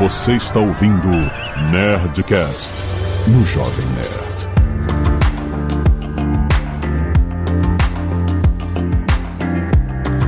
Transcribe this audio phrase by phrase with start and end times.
[0.00, 1.08] Você está ouvindo
[1.70, 2.72] Nerdcast
[3.28, 4.30] no Jovem Nerd.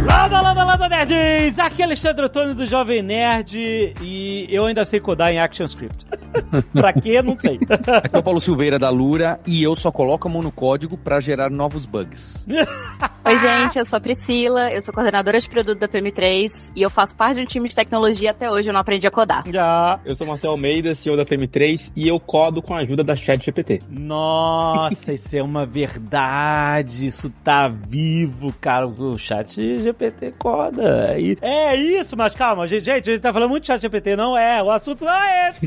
[0.07, 1.59] Landa, landa, landa, nerds!
[1.59, 6.05] Aqui é Alexandre Antônio do Jovem Nerd e eu ainda sei codar em ActionScript.
[6.75, 7.23] pra quê?
[7.23, 7.59] Não sei.
[8.05, 10.99] Aqui é o Paulo Silveira da Lura e eu só coloco a mão no código
[10.99, 12.47] pra gerar novos bugs.
[13.33, 16.91] Oi, gente, eu sou a Priscila, eu sou coordenadora de produto da PM3 e eu
[16.91, 19.43] faço parte de um time de tecnologia até hoje, eu não aprendi a codar.
[19.51, 19.99] Já.
[20.05, 23.81] Eu sou Marcel Almeida, CEO da PM3 e eu codo com a ajuda da ChatGPT.
[23.89, 27.07] Nossa, isso é uma verdade.
[27.07, 28.87] Isso tá vivo, cara.
[28.87, 31.19] O chat GPT coda.
[31.19, 34.15] E- É isso, mas calma, gente, gente, a gente tá falando muito de chat GPT,
[34.15, 34.63] não é?
[34.63, 35.67] O assunto não é esse.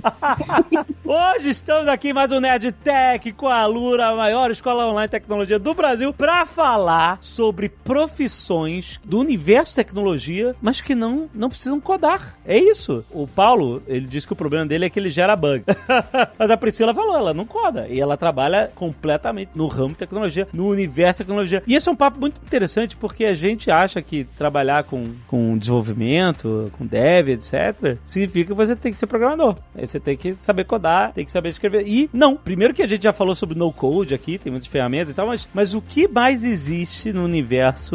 [1.04, 5.08] Hoje estamos aqui em mais um Nerd Tech com a Lura, a maior escola online
[5.08, 11.50] de tecnologia do Brasil, pra falar sobre profissões do universo tecnologia, mas que não, não
[11.50, 12.38] precisam codar.
[12.46, 13.04] É isso.
[13.12, 15.64] O Paulo, ele disse que o problema dele é que ele gera bug.
[16.38, 17.88] mas a Priscila falou, ela não coda.
[17.88, 21.64] E ela trabalha completamente no ramo de tecnologia, no universo de tecnologia.
[21.66, 25.58] E esse é um papo muito interessante, porque a gente acha que trabalhar com, com
[25.58, 29.58] desenvolvimento, com dev, etc., significa que você tem que ser programador.
[29.76, 31.88] Aí você tem que saber codar, tem que saber escrever.
[31.88, 35.12] E não, primeiro que a gente já falou sobre no code aqui, tem muitas ferramentas
[35.12, 37.45] e tal, mas, mas o que mais existe no universo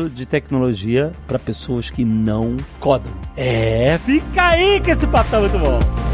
[0.09, 3.13] de tecnologia para pessoas que não codam?
[3.37, 6.10] É, fica aí que esse papo tá muito bom.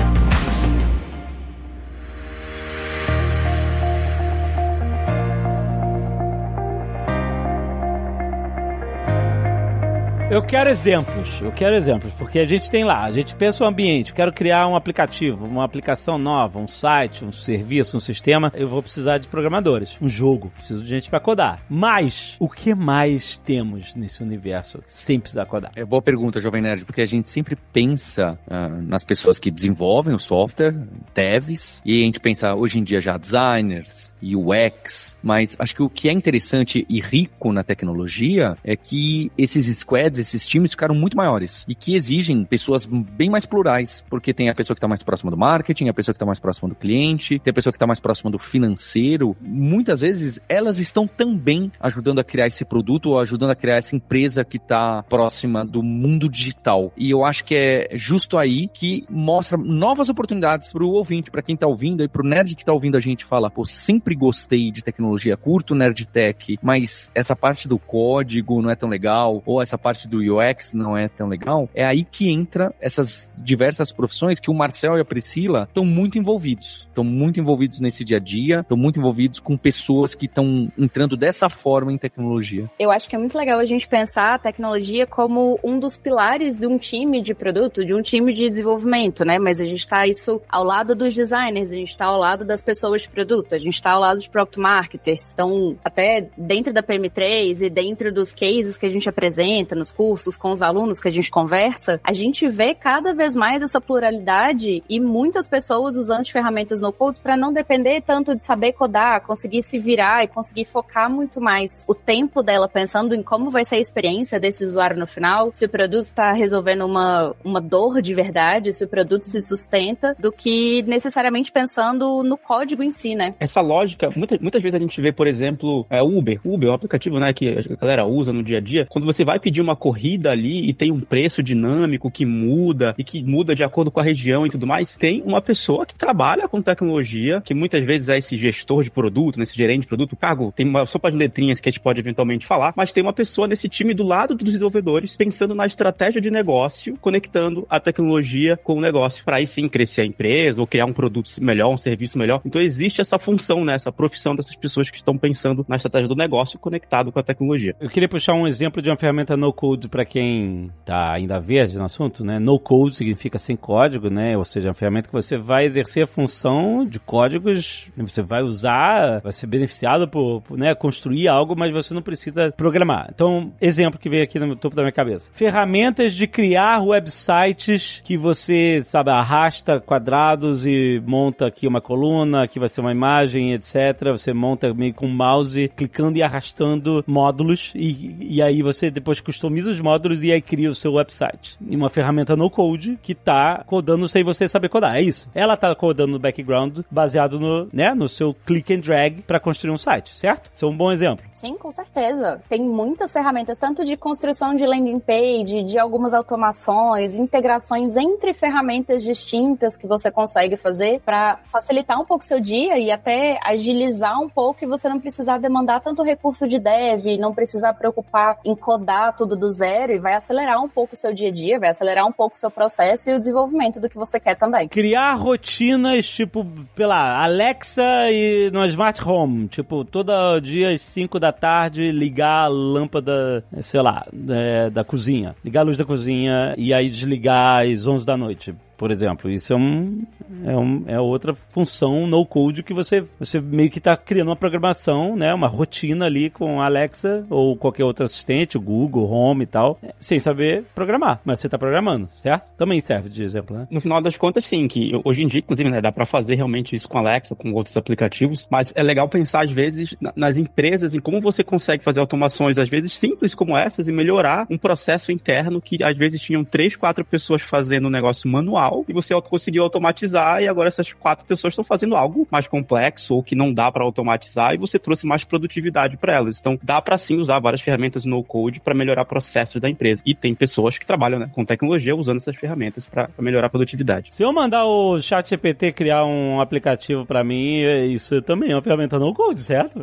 [10.36, 13.66] Eu quero exemplos, eu quero exemplos, porque a gente tem lá, a gente pensa o
[13.66, 18.68] ambiente, quero criar um aplicativo, uma aplicação nova, um site, um serviço, um sistema, eu
[18.68, 21.64] vou precisar de programadores, um jogo, preciso de gente para codar.
[21.70, 25.72] Mas, o que mais temos nesse universo sem precisar codar?
[25.74, 30.14] É boa pergunta, Jovem Nerd, porque a gente sempre pensa ah, nas pessoas que desenvolvem
[30.14, 30.74] o software,
[31.14, 35.90] devs, e a gente pensa hoje em dia já designers, UX, mas acho que o
[35.90, 41.16] que é interessante e rico na tecnologia é que esses squads, esses times ficaram muito
[41.16, 45.02] maiores e que exigem pessoas bem mais plurais, porque tem a pessoa que está mais
[45.02, 47.76] próxima do marketing, a pessoa que está mais próxima do cliente, tem a pessoa que
[47.76, 49.36] está mais próxima do financeiro.
[49.40, 53.94] Muitas vezes elas estão também ajudando a criar esse produto ou ajudando a criar essa
[53.94, 56.92] empresa que está próxima do mundo digital.
[56.96, 61.42] E eu acho que é justo aí que mostra novas oportunidades para o ouvinte, para
[61.42, 64.05] quem está ouvindo e para o nerd que está ouvindo a gente fala, pô, sempre
[64.14, 69.42] gostei de tecnologia, curto nerd tech, mas essa parte do código não é tão legal,
[69.44, 73.92] ou essa parte do UX não é tão legal, é aí que entra essas diversas
[73.92, 76.86] profissões que o Marcel e a Priscila estão muito envolvidos.
[76.88, 81.16] Estão muito envolvidos nesse dia a dia, estão muito envolvidos com pessoas que estão entrando
[81.16, 82.70] dessa forma em tecnologia.
[82.78, 86.56] Eu acho que é muito legal a gente pensar a tecnologia como um dos pilares
[86.56, 89.38] de um time de produto, de um time de desenvolvimento, né?
[89.38, 92.62] Mas a gente tá isso ao lado dos designers, a gente tá ao lado das
[92.62, 95.32] pessoas de produto, a gente tá ao lado dos product marketers.
[95.32, 100.36] Então, até dentro da PM3 e dentro dos cases que a gente apresenta nos cursos,
[100.36, 104.82] com os alunos que a gente conversa, a gente vê cada vez mais essa pluralidade
[104.88, 109.22] e muitas pessoas usando as ferramentas no codes para não depender tanto de saber codar,
[109.22, 113.64] conseguir se virar e conseguir focar muito mais o tempo dela pensando em como vai
[113.64, 118.02] ser a experiência desse usuário no final, se o produto está resolvendo uma, uma dor
[118.02, 123.14] de verdade, se o produto se sustenta, do que necessariamente pensando no código em si,
[123.14, 123.34] né?
[123.40, 123.85] Essa lógica,
[124.16, 126.40] muita, muitas vezes a gente vê, por exemplo, é, Uber.
[126.44, 128.86] Uber é um aplicativo né, que a galera usa no dia a dia.
[128.88, 133.04] Quando você vai pedir uma corrida ali e tem um preço dinâmico que muda e
[133.04, 136.48] que muda de acordo com a região e tudo mais, tem uma pessoa que trabalha
[136.48, 140.16] com tecnologia, que muitas vezes é esse gestor de produto, né, esse gerente de produto,
[140.16, 143.12] cargo, tem uma sopa de letrinhas que a gente pode eventualmente falar, mas tem uma
[143.12, 148.56] pessoa nesse time do lado dos desenvolvedores pensando na estratégia de negócio, conectando a tecnologia
[148.56, 151.76] com o negócio, para aí sim crescer a empresa ou criar um produto melhor, um
[151.76, 152.40] serviço melhor.
[152.44, 156.16] Então existe essa função, né, essa profissão dessas pessoas que estão pensando na estratégia do
[156.16, 157.74] negócio conectado com a tecnologia.
[157.80, 161.78] Eu queria puxar um exemplo de uma ferramenta no code para quem tá ainda verde
[161.78, 162.38] no assunto, né?
[162.38, 164.36] No code significa sem código, né?
[164.36, 168.42] Ou seja, é uma ferramenta que você vai exercer a função de códigos, você vai
[168.42, 173.10] usar, vai ser beneficiado por, por, né, construir algo, mas você não precisa programar.
[173.14, 175.30] Então, exemplo que veio aqui no topo da minha cabeça.
[175.32, 182.58] Ferramentas de criar websites que você, sabe, arrasta quadrados e monta aqui uma coluna, aqui
[182.58, 183.65] vai ser uma imagem, etc.
[184.12, 189.70] Você monta meio com mouse, clicando e arrastando módulos e, e aí você depois customiza
[189.70, 191.58] os módulos e aí cria o seu website.
[191.60, 194.96] E uma ferramenta no code que tá codando sem você saber codar.
[194.96, 195.28] É isso.
[195.34, 199.72] Ela tá codando no background baseado no, né, no seu click and drag para construir
[199.72, 200.50] um site, certo?
[200.52, 201.24] Isso é um bom exemplo.
[201.32, 202.40] Sim, com certeza.
[202.48, 209.02] Tem muitas ferramentas, tanto de construção de landing page, de algumas automações, integrações entre ferramentas
[209.02, 214.28] distintas que você consegue fazer para facilitar um pouco seu dia e até agilizar um
[214.28, 219.16] pouco e você não precisar demandar tanto recurso de dev, não precisar preocupar em codar
[219.16, 222.06] tudo do zero e vai acelerar um pouco o seu dia a dia, vai acelerar
[222.06, 224.68] um pouco o seu processo e o desenvolvimento do que você quer também.
[224.68, 231.32] Criar rotinas, tipo, pela Alexa e no Smart Home, tipo, todo dia às 5 da
[231.32, 236.72] tarde ligar a lâmpada, sei lá, da, da cozinha, ligar a luz da cozinha e
[236.72, 239.30] aí desligar às 11 da noite por exemplo.
[239.30, 240.02] Isso é, um,
[240.44, 244.36] é, um, é outra função no code que você, você meio que está criando uma
[244.36, 245.32] programação, né?
[245.34, 249.78] Uma rotina ali com a Alexa ou qualquer outro assistente, o Google, Home e tal,
[249.98, 251.20] sem saber programar.
[251.24, 252.54] Mas você está programando, certo?
[252.56, 253.66] Também serve de exemplo, né?
[253.70, 256.76] No final das contas, sim, que hoje em dia, inclusive, né, dá para fazer realmente
[256.76, 260.94] isso com a Alexa, com outros aplicativos, mas é legal pensar, às vezes, nas empresas,
[260.94, 265.12] em como você consegue fazer automações, às vezes, simples como essas e melhorar um processo
[265.12, 269.62] interno que, às vezes, tinham três, quatro pessoas fazendo um negócio manual e você conseguiu
[269.62, 273.70] automatizar e agora essas quatro pessoas estão fazendo algo mais complexo ou que não dá
[273.70, 276.38] para automatizar e você trouxe mais produtividade para elas.
[276.38, 280.02] Então dá para sim usar várias ferramentas no code para melhorar processos da empresa.
[280.04, 284.12] E tem pessoas que trabalham né, com tecnologia usando essas ferramentas para melhorar a produtividade.
[284.12, 287.60] Se eu mandar o chat GPT criar um aplicativo para mim,
[287.90, 289.78] isso também é uma ferramenta no code, certo?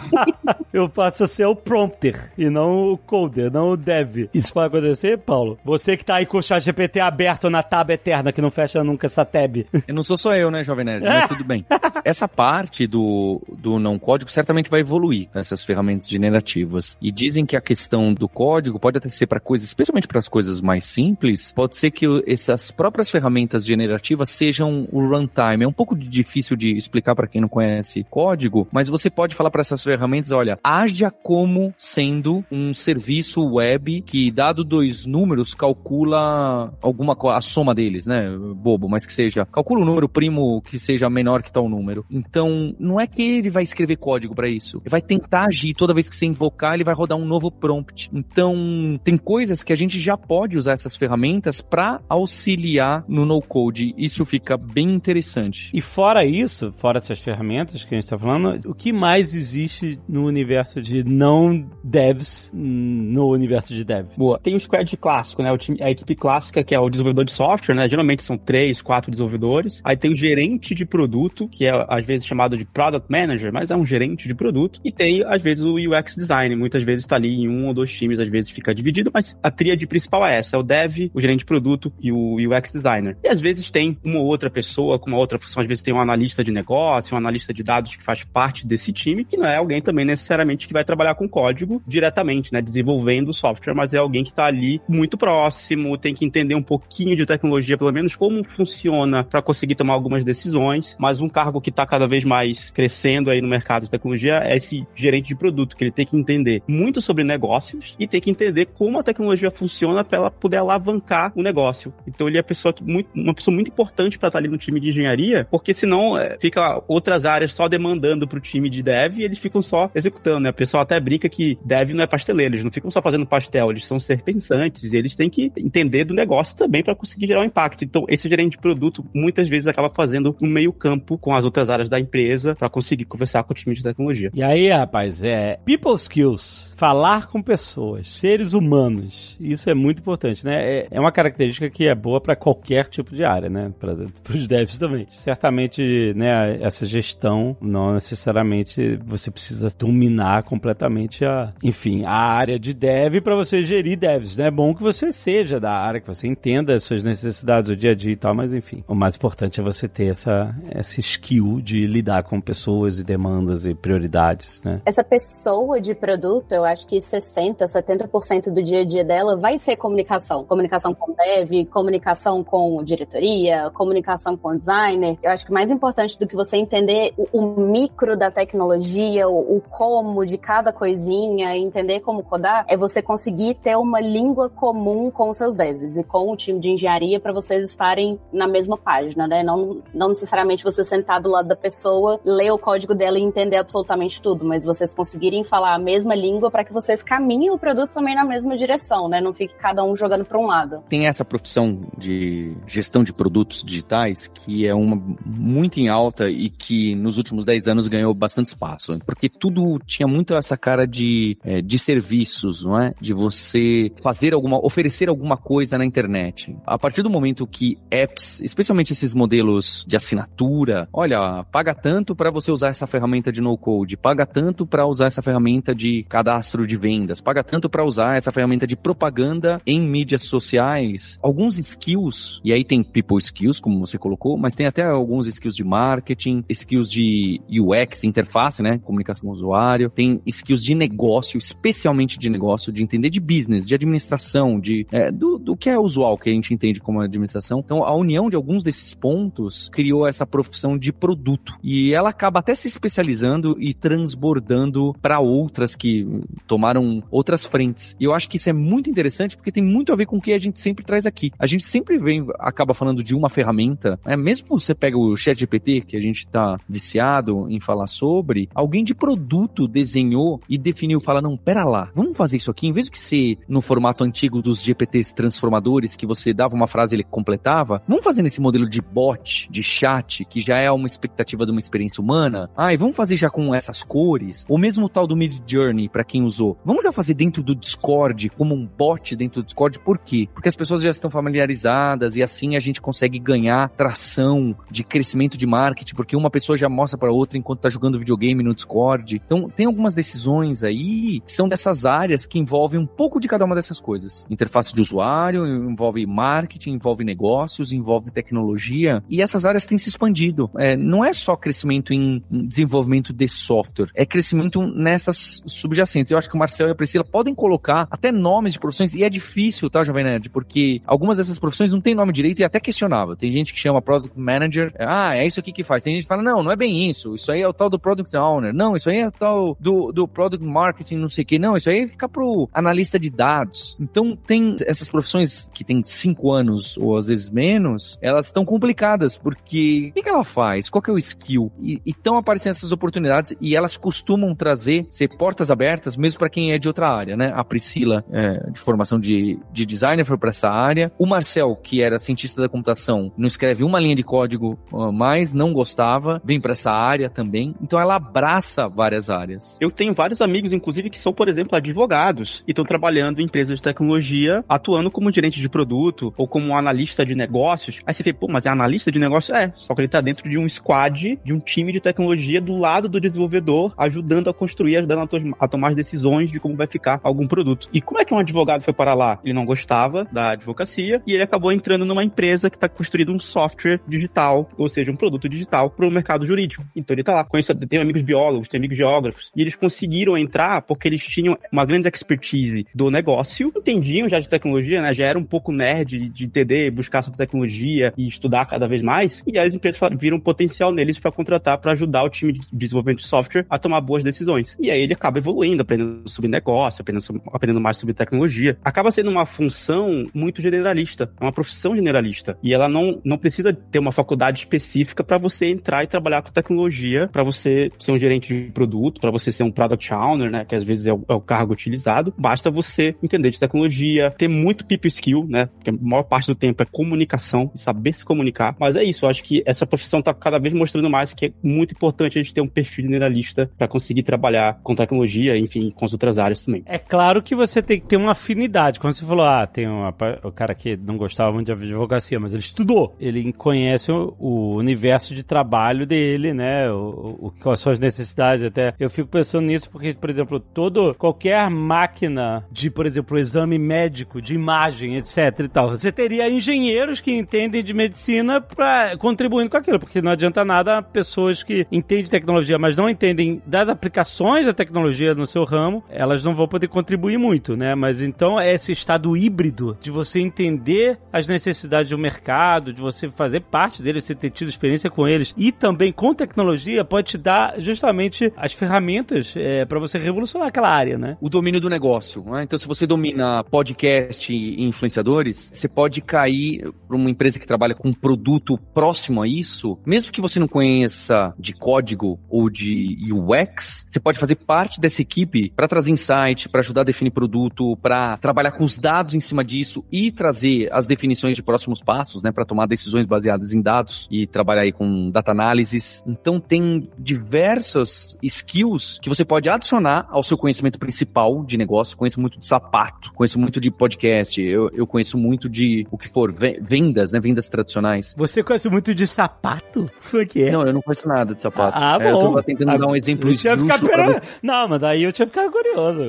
[0.72, 4.28] eu passo a ser o prompter e não o coder, não o dev.
[4.32, 5.58] Isso pode acontecer, Paulo?
[5.64, 8.82] Você que tá aí com o chat GPT aberto na tab eterna que não fecha
[8.82, 9.64] nunca essa tab.
[9.86, 11.04] Eu não sou só eu, né, Jovem Nerd?
[11.04, 11.64] Mas tudo bem.
[12.04, 16.96] Essa parte do, do não código certamente vai evoluir essas ferramentas generativas.
[17.00, 20.26] E dizem que a questão do código pode até ser para coisas, especialmente para as
[20.26, 25.64] coisas mais simples, pode ser que essas próprias ferramentas generativas sejam o runtime.
[25.64, 29.50] É um pouco difícil de explicar para quem não conhece código, mas você pode falar
[29.50, 36.72] para essas ferramentas, olha, haja como sendo um serviço web que, dado dois números, calcula
[36.80, 38.24] alguma a soma dele deles, né?
[38.56, 39.44] Bobo, mas que seja.
[39.46, 42.04] Calcula o número primo que seja menor que tal número.
[42.10, 44.78] Então, não é que ele vai escrever código para isso.
[44.78, 45.74] Ele vai tentar agir.
[45.74, 48.10] Toda vez que você invocar, ele vai rodar um novo prompt.
[48.12, 53.94] Então, tem coisas que a gente já pode usar essas ferramentas para auxiliar no no-code.
[53.96, 55.70] Isso fica bem interessante.
[55.74, 59.98] E fora isso, fora essas ferramentas que a gente está falando, o que mais existe
[60.08, 64.06] no universo de não devs no universo de dev?
[64.16, 64.38] Boa.
[64.38, 65.56] Tem o squad clássico, né?
[65.58, 67.81] Time, a equipe clássica, que é o desenvolvedor de software, né?
[67.88, 69.80] Geralmente são três, quatro desenvolvedores.
[69.84, 73.70] Aí tem o gerente de produto, que é às vezes chamado de product manager, mas
[73.70, 74.80] é um gerente de produto.
[74.84, 77.92] E tem às vezes o UX design, muitas vezes está ali em um ou dois
[77.92, 81.20] times, às vezes fica dividido, mas a tríade principal é essa, é o dev, o
[81.20, 83.16] gerente de produto e o UX designer.
[83.22, 85.94] E às vezes tem uma ou outra pessoa com uma outra função, às vezes tem
[85.94, 89.46] um analista de negócio, um analista de dados que faz parte desse time, que não
[89.46, 93.92] é alguém também necessariamente que vai trabalhar com código diretamente, né, desenvolvendo o software, mas
[93.92, 97.92] é alguém que está ali muito próximo, tem que entender um pouquinho de tecnologia pelo
[97.92, 102.24] menos como funciona para conseguir tomar algumas decisões, mas um cargo que está cada vez
[102.24, 106.06] mais crescendo aí no mercado de tecnologia é esse gerente de produto, que ele tem
[106.06, 110.30] que entender muito sobre negócios e tem que entender como a tecnologia funciona para ela
[110.30, 111.92] poder alavancar o negócio.
[112.06, 114.80] Então ele é pessoa que, muito, uma pessoa muito importante para estar ali no time
[114.80, 119.18] de engenharia, porque senão é, fica outras áreas só demandando para o time de dev
[119.18, 120.50] e eles ficam só executando, né?
[120.50, 123.70] O pessoal até brinca que dev não é pasteleiro, eles não ficam só fazendo pastel,
[123.70, 127.40] eles são ser pensantes e eles têm que entender do negócio também para conseguir gerar
[127.40, 127.84] um impacto impacto.
[127.84, 131.70] Então, esse gerente de produto muitas vezes acaba fazendo um meio campo com as outras
[131.70, 134.30] áreas da empresa para conseguir conversar com o time de tecnologia.
[134.34, 139.36] E aí, rapaz, é people skills, falar com pessoas, seres humanos.
[139.38, 140.80] Isso é muito importante, né?
[140.80, 143.72] É, é uma característica que é boa para qualquer tipo de área, né?
[143.78, 143.94] Para
[144.34, 145.06] os devs também.
[145.08, 152.74] Certamente, né, essa gestão não necessariamente você precisa dominar completamente a, enfim, a área de
[152.74, 154.46] dev para você gerir devs, né?
[154.46, 157.76] É bom que você seja da área, que você entenda as suas necessidades necessidades do
[157.76, 158.84] dia a dia e tal, mas enfim.
[158.88, 163.66] O mais importante é você ter essa, essa skill de lidar com pessoas e demandas
[163.66, 164.80] e prioridades, né?
[164.86, 169.58] Essa pessoa de produto, eu acho que 60%, 70% do dia a dia dela vai
[169.58, 170.44] ser comunicação.
[170.44, 175.18] Comunicação com dev, comunicação com diretoria, comunicação com designer.
[175.22, 179.56] Eu acho que mais importante do que você entender o, o micro da tecnologia, o,
[179.56, 185.10] o como de cada coisinha, entender como codar, é você conseguir ter uma língua comum
[185.10, 188.46] com os seus devs e com o time de engenharia para para vocês estarem na
[188.46, 189.42] mesma página, né?
[189.42, 193.56] Não, não necessariamente você sentar do lado da pessoa, ler o código dela e entender
[193.56, 197.94] absolutamente tudo, mas vocês conseguirem falar a mesma língua para que vocês caminhem o produto
[197.94, 199.20] também na mesma direção, né?
[199.20, 200.82] Não fique cada um jogando para um lado.
[200.88, 206.50] Tem essa profissão de gestão de produtos digitais que é uma muito em alta e
[206.50, 211.38] que nos últimos 10 anos ganhou bastante espaço, porque tudo tinha muito essa cara de,
[211.44, 212.92] é, de serviços, não é?
[213.00, 216.54] De você fazer alguma, oferecer alguma coisa na internet.
[216.66, 222.30] A partir do momento que apps, especialmente esses modelos de assinatura, olha, paga tanto para
[222.30, 226.76] você usar essa ferramenta de no-code, paga tanto para usar essa ferramenta de cadastro de
[226.76, 231.18] vendas, paga tanto para usar essa ferramenta de propaganda em mídias sociais.
[231.22, 235.54] Alguns skills, e aí tem people skills, como você colocou, mas tem até alguns skills
[235.54, 238.78] de marketing, skills de UX, interface, né?
[238.78, 243.66] Comunicação com o usuário, tem skills de negócio, especialmente de negócio, de entender de business,
[243.66, 247.60] de administração, de é, do, do que é usual que a gente entende como administração.
[247.64, 251.54] Então, a união de alguns desses pontos criou essa profissão de produto.
[251.62, 256.06] E ela acaba até se especializando e transbordando para outras que
[256.46, 257.96] tomaram outras frentes.
[257.98, 260.20] E eu acho que isso é muito interessante porque tem muito a ver com o
[260.20, 261.30] que a gente sempre traz aqui.
[261.38, 265.38] A gente sempre vem, acaba falando de uma ferramenta, é mesmo você pega o Chat
[265.38, 271.00] GPT, que a gente tá viciado em falar sobre, alguém de produto desenhou e definiu,
[271.00, 274.42] fala, não, pera lá, vamos fazer isso aqui, em vez de ser no formato antigo
[274.42, 278.68] dos GPTs transformadores, que você dava uma frase e ele completava, vamos fazer nesse modelo
[278.68, 282.96] de bot, de chat, que já é uma expectativa de uma experiência humana, e vamos
[282.96, 286.56] fazer já com essas cores, ou mesmo o tal do Mid Journey, para quem usou,
[286.64, 290.28] vamos já fazer dentro do Discord, como um bot dentro do Discord, por quê?
[290.32, 295.36] Porque as pessoas já estão familiarizadas e assim a gente consegue ganhar tração de crescimento
[295.36, 299.20] de marketing, porque uma pessoa já mostra para outra enquanto tá jogando videogame no Discord.
[299.24, 303.44] Então, tem algumas decisões aí que são dessas áreas que envolvem um pouco de cada
[303.44, 304.26] uma dessas coisas.
[304.30, 310.50] Interface de usuário, envolve marketing, envolve negócios, envolve tecnologia, e essas áreas têm se expandido.
[310.58, 316.12] É, não é só crescimento em desenvolvimento de software, é crescimento nessas subjacentes.
[316.12, 319.02] Eu acho que o Marcel e a Priscila podem colocar até nomes de profissões, e
[319.02, 320.28] é difícil, tá, Jovem Nerd?
[320.30, 323.16] Porque algumas dessas profissões não tem nome direito e é até questionável.
[323.16, 325.82] Tem gente que chama Product Manager, ah, é isso aqui que faz.
[325.82, 327.14] Tem gente que fala, não, não é bem isso.
[327.14, 328.52] Isso aí é o tal do Product Owner.
[328.52, 331.38] Não, isso aí é o tal do, do Product Marketing, não sei o que.
[331.38, 333.76] Não, isso aí fica pro analista de dados.
[333.80, 339.16] Então, tem essas profissões que tem cinco anos ou às vezes menos, elas estão complicadas,
[339.16, 340.68] porque o que, que ela faz?
[340.68, 341.52] Qual que é o skill?
[341.60, 346.52] E estão aparecendo essas oportunidades e elas costumam trazer, ser portas abertas, mesmo para quem
[346.52, 347.32] é de outra área, né?
[347.34, 350.90] A Priscila, é, de formação de, de designer, foi para essa área.
[350.98, 354.58] O Marcel, que era cientista da computação, não escreve uma linha de código
[354.92, 357.54] mais, não gostava, vem para essa área também.
[357.62, 359.56] Então ela abraça várias áreas.
[359.60, 363.56] Eu tenho vários amigos, inclusive, que são, por exemplo, advogados e estão trabalhando em empresas
[363.56, 367.80] de tecnologia, atuando como gerente de produto ou como analista de negócios.
[367.86, 369.34] Aí você vê, pô, mas é analista de negócio?
[369.34, 372.56] É, só que ele tá dentro de um squad, de um time de tecnologia do
[372.56, 377.00] lado do desenvolvedor, ajudando a construir, ajudando a, tomar as decisões de como vai ficar
[377.02, 377.68] algum produto.
[377.72, 379.18] E como é que um advogado foi para lá?
[379.24, 383.20] Ele não gostava da advocacia e ele acabou entrando numa empresa que está construindo um
[383.20, 386.64] software digital, ou seja, um produto digital para o mercado jurídico.
[386.74, 390.62] Então ele tá lá, conhece, tem amigos biólogos, tem amigos geógrafos, e eles conseguiram entrar
[390.62, 394.94] porque eles tinham uma grande expertise do negócio, entendiam já de tecnologia, né?
[394.94, 399.22] Já era um pouco nerd de entender, buscar sobre tecnologia e estudar cada vez mais,
[399.26, 403.06] e as empresas viram potencial neles para contratar para ajudar o time de desenvolvimento de
[403.06, 404.56] software a tomar boas decisões.
[404.60, 408.56] E aí ele acaba evoluindo, aprendendo sobre negócio, aprendendo, aprendendo mais sobre tecnologia.
[408.64, 412.36] Acaba sendo uma função muito generalista, é uma profissão generalista.
[412.42, 416.30] E ela não, não precisa ter uma faculdade específica para você entrar e trabalhar com
[416.30, 420.44] tecnologia, para você ser um gerente de produto, para você ser um product owner, né,
[420.44, 422.12] que às vezes é o, é o, cargo utilizado.
[422.18, 426.34] Basta você entender de tecnologia, ter muito people skill, né, porque a maior parte do
[426.42, 428.56] tempo é comunicação, saber se comunicar.
[428.58, 431.32] Mas é isso, eu acho que essa profissão está cada vez mostrando mais que é
[431.40, 435.84] muito importante a gente ter um perfil generalista para conseguir trabalhar com tecnologia, enfim, com
[435.84, 436.64] as outras áreas também.
[436.66, 438.80] É claro que você tem que ter uma afinidade.
[438.80, 439.94] Quando você falou, ah, tem uma,
[440.24, 444.56] o cara que não gostava muito de advocacia, mas ele estudou, ele conhece o, o
[444.56, 448.74] universo de trabalho dele, né, o, quais são as necessidades até.
[448.80, 454.20] Eu fico pensando nisso porque, por exemplo, todo, qualquer máquina de, por exemplo, exame médico,
[454.20, 459.56] de imagem, etc e tal, você teria engenheiros que entendem de medicina para contribuindo com
[459.56, 464.46] aquilo, porque não adianta nada pessoas que entendem de tecnologia, mas não entendem das aplicações
[464.46, 467.74] da tecnologia no seu ramo, elas não vão poder contribuir muito, né?
[467.74, 473.08] Mas então é esse estado híbrido de você entender as necessidades do mercado, de você
[473.10, 477.18] fazer parte deles, você ter tido experiência com eles e também com tecnologia pode te
[477.18, 481.16] dar justamente as ferramentas é, para você revolucionar aquela área, né?
[481.20, 482.24] O domínio do negócio.
[482.24, 482.42] Né?
[482.42, 487.46] Então, se você domina podcast e influenciadores, você pode para ir para uma empresa que
[487.46, 492.48] trabalha com um produto próximo a isso, mesmo que você não conheça de código ou
[492.48, 497.10] de UX, você pode fazer parte dessa equipe para trazer insight, para ajudar a definir
[497.10, 501.82] produto, para trabalhar com os dados em cima disso e trazer as definições de próximos
[501.82, 506.04] passos, né, para tomar decisões baseadas em dados e trabalhar aí com data análises.
[506.06, 511.96] Então tem diversas skills que você pode adicionar ao seu conhecimento principal de negócio.
[511.96, 516.11] Conheço muito de sapato, conheço muito de podcast, eu, eu conheço muito de o que
[516.12, 518.14] for, vendas, né, vendas tradicionais.
[518.16, 519.90] Você conhece muito de sapato?
[520.12, 520.50] O que é?
[520.50, 521.76] Não, eu não conheço nada de sapato.
[521.76, 522.28] Ah, é, bom.
[522.28, 524.22] Eu tô tentando ah, dar um exemplo eu tinha ficar pera...
[524.42, 526.02] Não, mas daí eu tinha ficado curioso.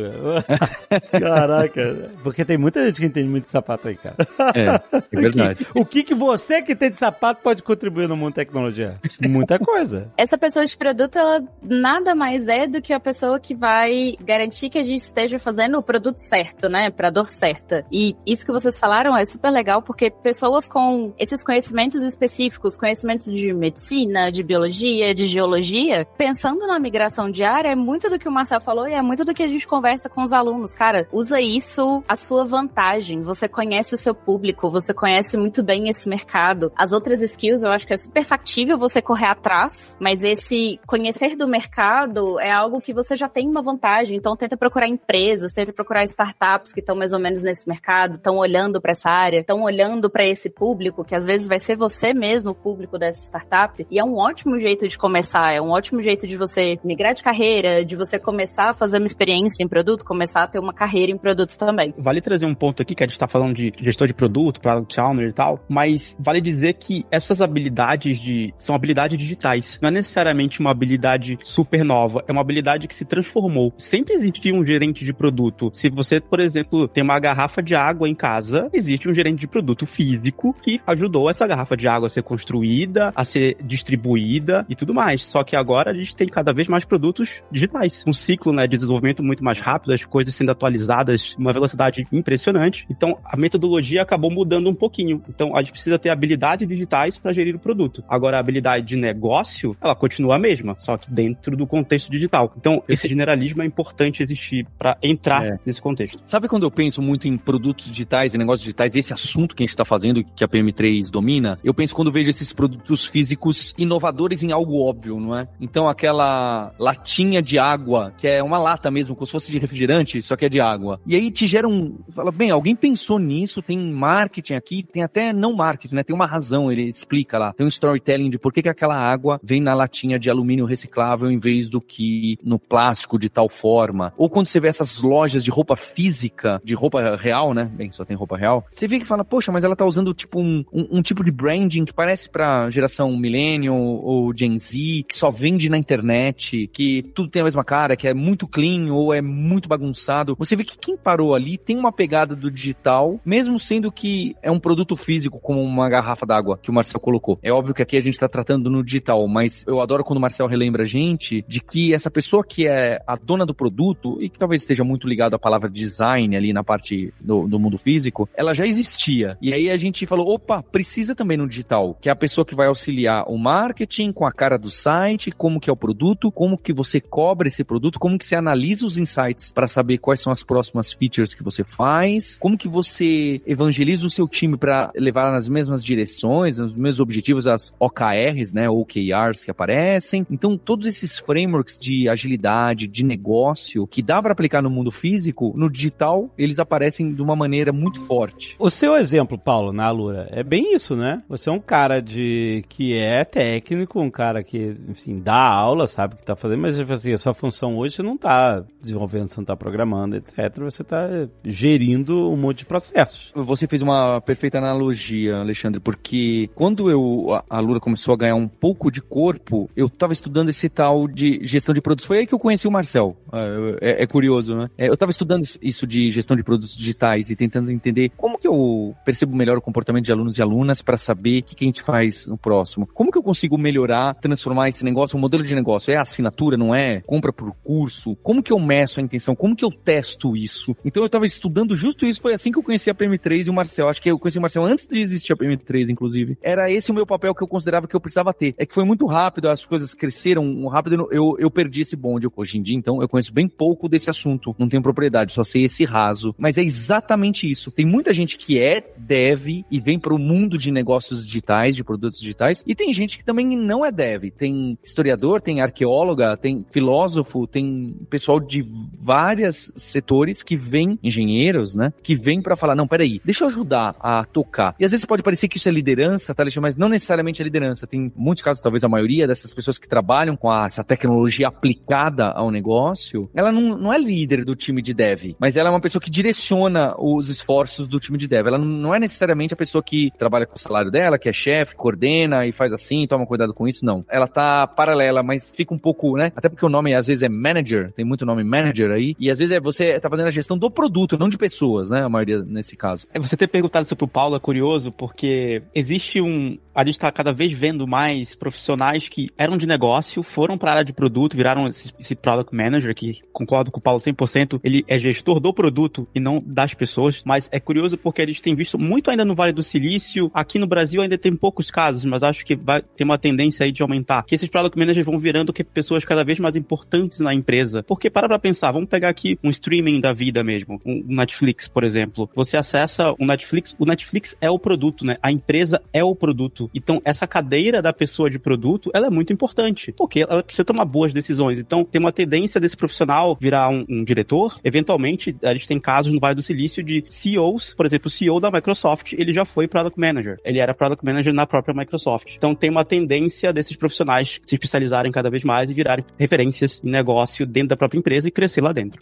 [1.12, 2.12] Caraca.
[2.24, 4.16] Porque tem muita gente que entende muito de sapato aí, cara.
[4.54, 5.66] É, é verdade.
[5.74, 8.96] O que, que você que tem de sapato pode contribuir no mundo da tecnologia?
[9.28, 10.08] Muita coisa.
[10.18, 14.70] Essa pessoa de produto, ela nada mais é do que a pessoa que vai garantir
[14.70, 16.90] que a gente esteja fazendo o produto certo, né?
[16.90, 17.86] Pra dor certa.
[17.92, 23.28] E isso que vocês falaram é super legal porque pessoas com esses conhecimentos específicos, conhecimentos
[23.28, 28.32] de medicina, de biologia, de geologia, pensando na migração diária, é muito do que o
[28.32, 30.74] Marcel falou e é muito do que a gente conversa com os alunos.
[30.74, 33.22] Cara, usa isso a sua vantagem.
[33.22, 36.72] Você conhece o seu público, você conhece muito bem esse mercado.
[36.76, 41.36] As outras skills eu acho que é super factível você correr atrás, mas esse conhecer
[41.36, 44.18] do mercado é algo que você já tem uma vantagem.
[44.18, 48.38] Então tenta procurar empresas, tenta procurar startups que estão mais ou menos nesse mercado, estão
[48.38, 52.14] olhando para essa área, estão olhando para esse público, que às vezes vai ser você
[52.14, 53.86] mesmo o público dessa startup.
[53.90, 57.24] E é um ótimo jeito de começar, é um ótimo jeito de você migrar de
[57.24, 61.12] carreira, de você começar a fazer uma experiência em produto, começar a ter uma carreira
[61.12, 61.94] em produto também.
[61.98, 65.00] Vale trazer um ponto aqui que a gente está falando de gestor de produto, product
[65.00, 69.80] owner e tal, mas vale dizer que essas habilidades de são habilidades digitais.
[69.82, 73.74] Não é necessariamente uma habilidade super nova, é uma habilidade que se transformou.
[73.78, 75.72] Sempre existia um gerente de produto.
[75.74, 79.48] Se você, por exemplo, tem uma garrafa de água em casa, existe um gerente de
[79.48, 84.76] produto físico que ajudou essa garrafa de água a ser construída, a ser distribuída e
[84.76, 85.26] tudo mais.
[85.26, 88.04] Só que agora a gente tem cada vez mais produtos digitais.
[88.08, 92.86] Um ciclo né, de desenvolvimento muito mais rápido, as coisas sendo atualizadas uma velocidade impressionante.
[92.90, 95.24] Então a metodologia acabou mudando um pouquinho.
[95.28, 98.04] Então a gente precisa ter habilidades digitais para gerir o produto.
[98.08, 102.54] Agora a habilidade de negócio, ela continua a mesma, só que dentro do contexto digital.
[102.58, 105.60] Então esse generalismo é importante existir para entrar é.
[105.66, 106.22] nesse contexto.
[106.26, 109.66] Sabe quando eu penso muito em produtos digitais e negócios digitais, esse assunto que a
[109.66, 114.44] gente está fazendo, que a PM3 domina, eu penso quando vejo esses produtos físicos inovadores
[114.44, 115.48] em algo óbvio, não é?
[115.60, 120.22] Então aquela latinha de água, que é uma lata mesmo, como se fosse de refrigerante,
[120.22, 121.00] só que é de água.
[121.06, 121.98] E aí te gera um.
[122.10, 126.04] Fala, bem, alguém pensou nisso, tem marketing aqui, tem até não marketing, né?
[126.04, 127.54] Tem uma razão, ele explica lá.
[127.54, 131.32] Tem um storytelling de por que, que aquela água vem na latinha de alumínio reciclável
[131.32, 134.14] em vez do que no plástico de tal forma.
[134.18, 137.66] Ou quando você vê essas lojas de roupa física, de roupa real, né?
[137.74, 138.66] Bem, só tem roupa real.
[138.70, 141.32] Você vê que fala, poxa, mas ela tá usando tipo um, um, um tipo de
[141.32, 147.04] branding que parece pra geração millennial ou Gen Z, que só vende na internet, que
[147.14, 150.36] tudo tem a mesma cara, que é muito clean ou é muito bagunçado.
[150.38, 154.52] Você vê que quem parou ali tem uma pegada do digital, mesmo sendo que é
[154.52, 157.40] um produto físico, como uma garrafa d'água que o Marcel colocou.
[157.42, 160.22] É óbvio que aqui a gente tá tratando no digital, mas eu adoro quando o
[160.22, 164.30] Marcel relembra a gente de que essa pessoa que é a dona do produto e
[164.30, 168.30] que talvez esteja muito ligado à palavra design ali na parte do, do mundo físico,
[168.36, 169.33] ela já existia.
[169.42, 172.56] E aí a gente falou, opa, precisa também no digital, que é a pessoa que
[172.56, 176.58] vai auxiliar o marketing com a cara do site, como que é o produto, como
[176.58, 180.32] que você cobra esse produto, como que você analisa os insights para saber quais são
[180.32, 185.32] as próximas features que você faz, como que você evangeliza o seu time para levar
[185.32, 190.26] nas mesmas direções, nos mesmos objetivos, as OKRs, né, OKRs que aparecem.
[190.30, 195.54] Então, todos esses frameworks de agilidade, de negócio, que dá para aplicar no mundo físico,
[195.56, 198.56] no digital, eles aparecem de uma maneira muito forte.
[198.60, 201.22] O seu exemplo, Paulo, na Alura, é bem isso, né?
[201.28, 206.16] Você é um cara de que é técnico, um cara que, enfim, dá aula, sabe
[206.16, 209.40] o que tá fazendo, mas assim, a sua função hoje você não tá desenvolvendo, você
[209.40, 210.36] não tá programando, etc.
[210.60, 211.08] Você tá
[211.44, 213.32] gerindo um monte de processos.
[213.36, 218.48] Você fez uma perfeita analogia, Alexandre, porque quando eu a Alura começou a ganhar um
[218.48, 222.06] pouco de corpo, eu tava estudando esse tal de gestão de produtos.
[222.06, 223.16] Foi aí que eu conheci o Marcel.
[223.32, 224.70] É, é, é curioso, né?
[224.78, 228.48] É, eu tava estudando isso de gestão de produtos digitais e tentando entender como que
[228.48, 231.68] eu percebo melhor o comportamento de alunos e alunas para saber o que, que, a
[231.68, 232.88] gente faz no próximo.
[232.88, 235.94] Como que eu consigo melhorar, transformar esse negócio, um modelo de negócio?
[235.94, 237.02] É assinatura, não é?
[237.02, 238.16] Compra por curso?
[238.24, 239.36] Como que eu meço a intenção?
[239.36, 240.76] Como que eu testo isso?
[240.84, 243.54] Então eu tava estudando justo isso, foi assim que eu conheci a PM3 e o
[243.54, 243.88] Marcel.
[243.88, 246.38] Acho que eu conheci o Marcel antes de existir a PM3, inclusive.
[246.42, 248.56] Era esse o meu papel que eu considerava que eu precisava ter.
[248.58, 252.28] É que foi muito rápido, as coisas cresceram rápido, eu, eu perdi esse bonde.
[252.36, 254.56] Hoje em dia, então, eu conheço bem pouco desse assunto.
[254.58, 256.34] Não tenho propriedade, só sei esse raso.
[256.38, 257.70] Mas é exatamente isso.
[257.70, 261.84] Tem muita gente que é dev e vem para o mundo de negócios digitais, de
[261.84, 264.32] produtos digitais, e tem gente que também não é dev.
[264.38, 268.66] Tem historiador, tem arqueóloga, tem filósofo, tem pessoal de
[269.00, 273.96] vários setores que vem, engenheiros, né, que vem para falar, não, peraí, deixa eu ajudar
[274.00, 274.76] a tocar.
[274.80, 276.70] E às vezes pode parecer que isso é liderança, tá, Alexandre?
[276.70, 277.88] Mas não necessariamente é liderança.
[277.88, 282.30] Tem muitos casos, talvez a maioria dessas pessoas que trabalham com a, essa tecnologia aplicada
[282.30, 285.82] ao negócio, ela não, não é líder do time de dev, mas ela é uma
[285.82, 288.48] pessoa que direciona os esforços do time de dev.
[288.48, 291.76] Ela não é necessariamente a pessoa que trabalha com o salário dela, que é chefe,
[291.76, 294.06] coordena e faz assim, toma cuidado com isso, não.
[294.10, 296.32] Ela tá paralela, mas fica um pouco, né?
[296.36, 299.40] Até porque o nome às vezes é manager, tem muito nome manager aí, e às
[299.40, 302.04] vezes é você tá fazendo a gestão do produto, não de pessoas, né?
[302.04, 303.08] A maioria nesse caso.
[303.14, 306.58] É, você ter perguntado isso pro Paulo é curioso, porque existe um.
[306.76, 310.74] A gente tá cada vez vendo mais profissionais que eram de negócio, foram para a
[310.74, 314.84] área de produto, viraram esse, esse product manager, que concordo com o Paulo 100%, ele
[314.88, 318.56] é gestor do produto e não das pessoas, mas é curioso porque a gente tem
[318.56, 322.22] visto muito ainda no Vale do Silício, aqui no Brasil ainda tem poucos casos, mas
[322.22, 325.54] acho que vai ter uma tendência aí de aumentar, que esses product managers vão virando
[325.54, 327.84] que pessoas cada vez mais importantes na empresa.
[327.84, 331.84] Porque para pra pensar, vamos pegar aqui um streaming da vida mesmo, um Netflix, por
[331.84, 332.30] exemplo.
[332.36, 335.18] Você acessa o Netflix, o Netflix é o produto, né?
[335.22, 336.70] A empresa é o produto.
[336.74, 340.86] Então, essa cadeira da pessoa de produto, ela é muito importante, porque ela precisa tomar
[340.86, 341.60] boas decisões.
[341.60, 344.60] Então, tem uma tendência desse profissional virar um, um diretor.
[344.64, 348.40] Eventualmente, a gente tem casos no Vale do Silício de CEOs, por exemplo, o CEO
[348.40, 348.73] da Microsoft,
[349.14, 350.38] ele já foi Product Manager.
[350.44, 352.36] Ele era Product Manager na própria Microsoft.
[352.36, 356.90] Então, tem uma tendência desses profissionais se especializarem cada vez mais e virarem referências em
[356.90, 359.00] negócio dentro da própria empresa e crescer lá dentro.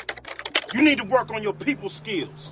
[0.74, 2.50] You need to work on your people skills.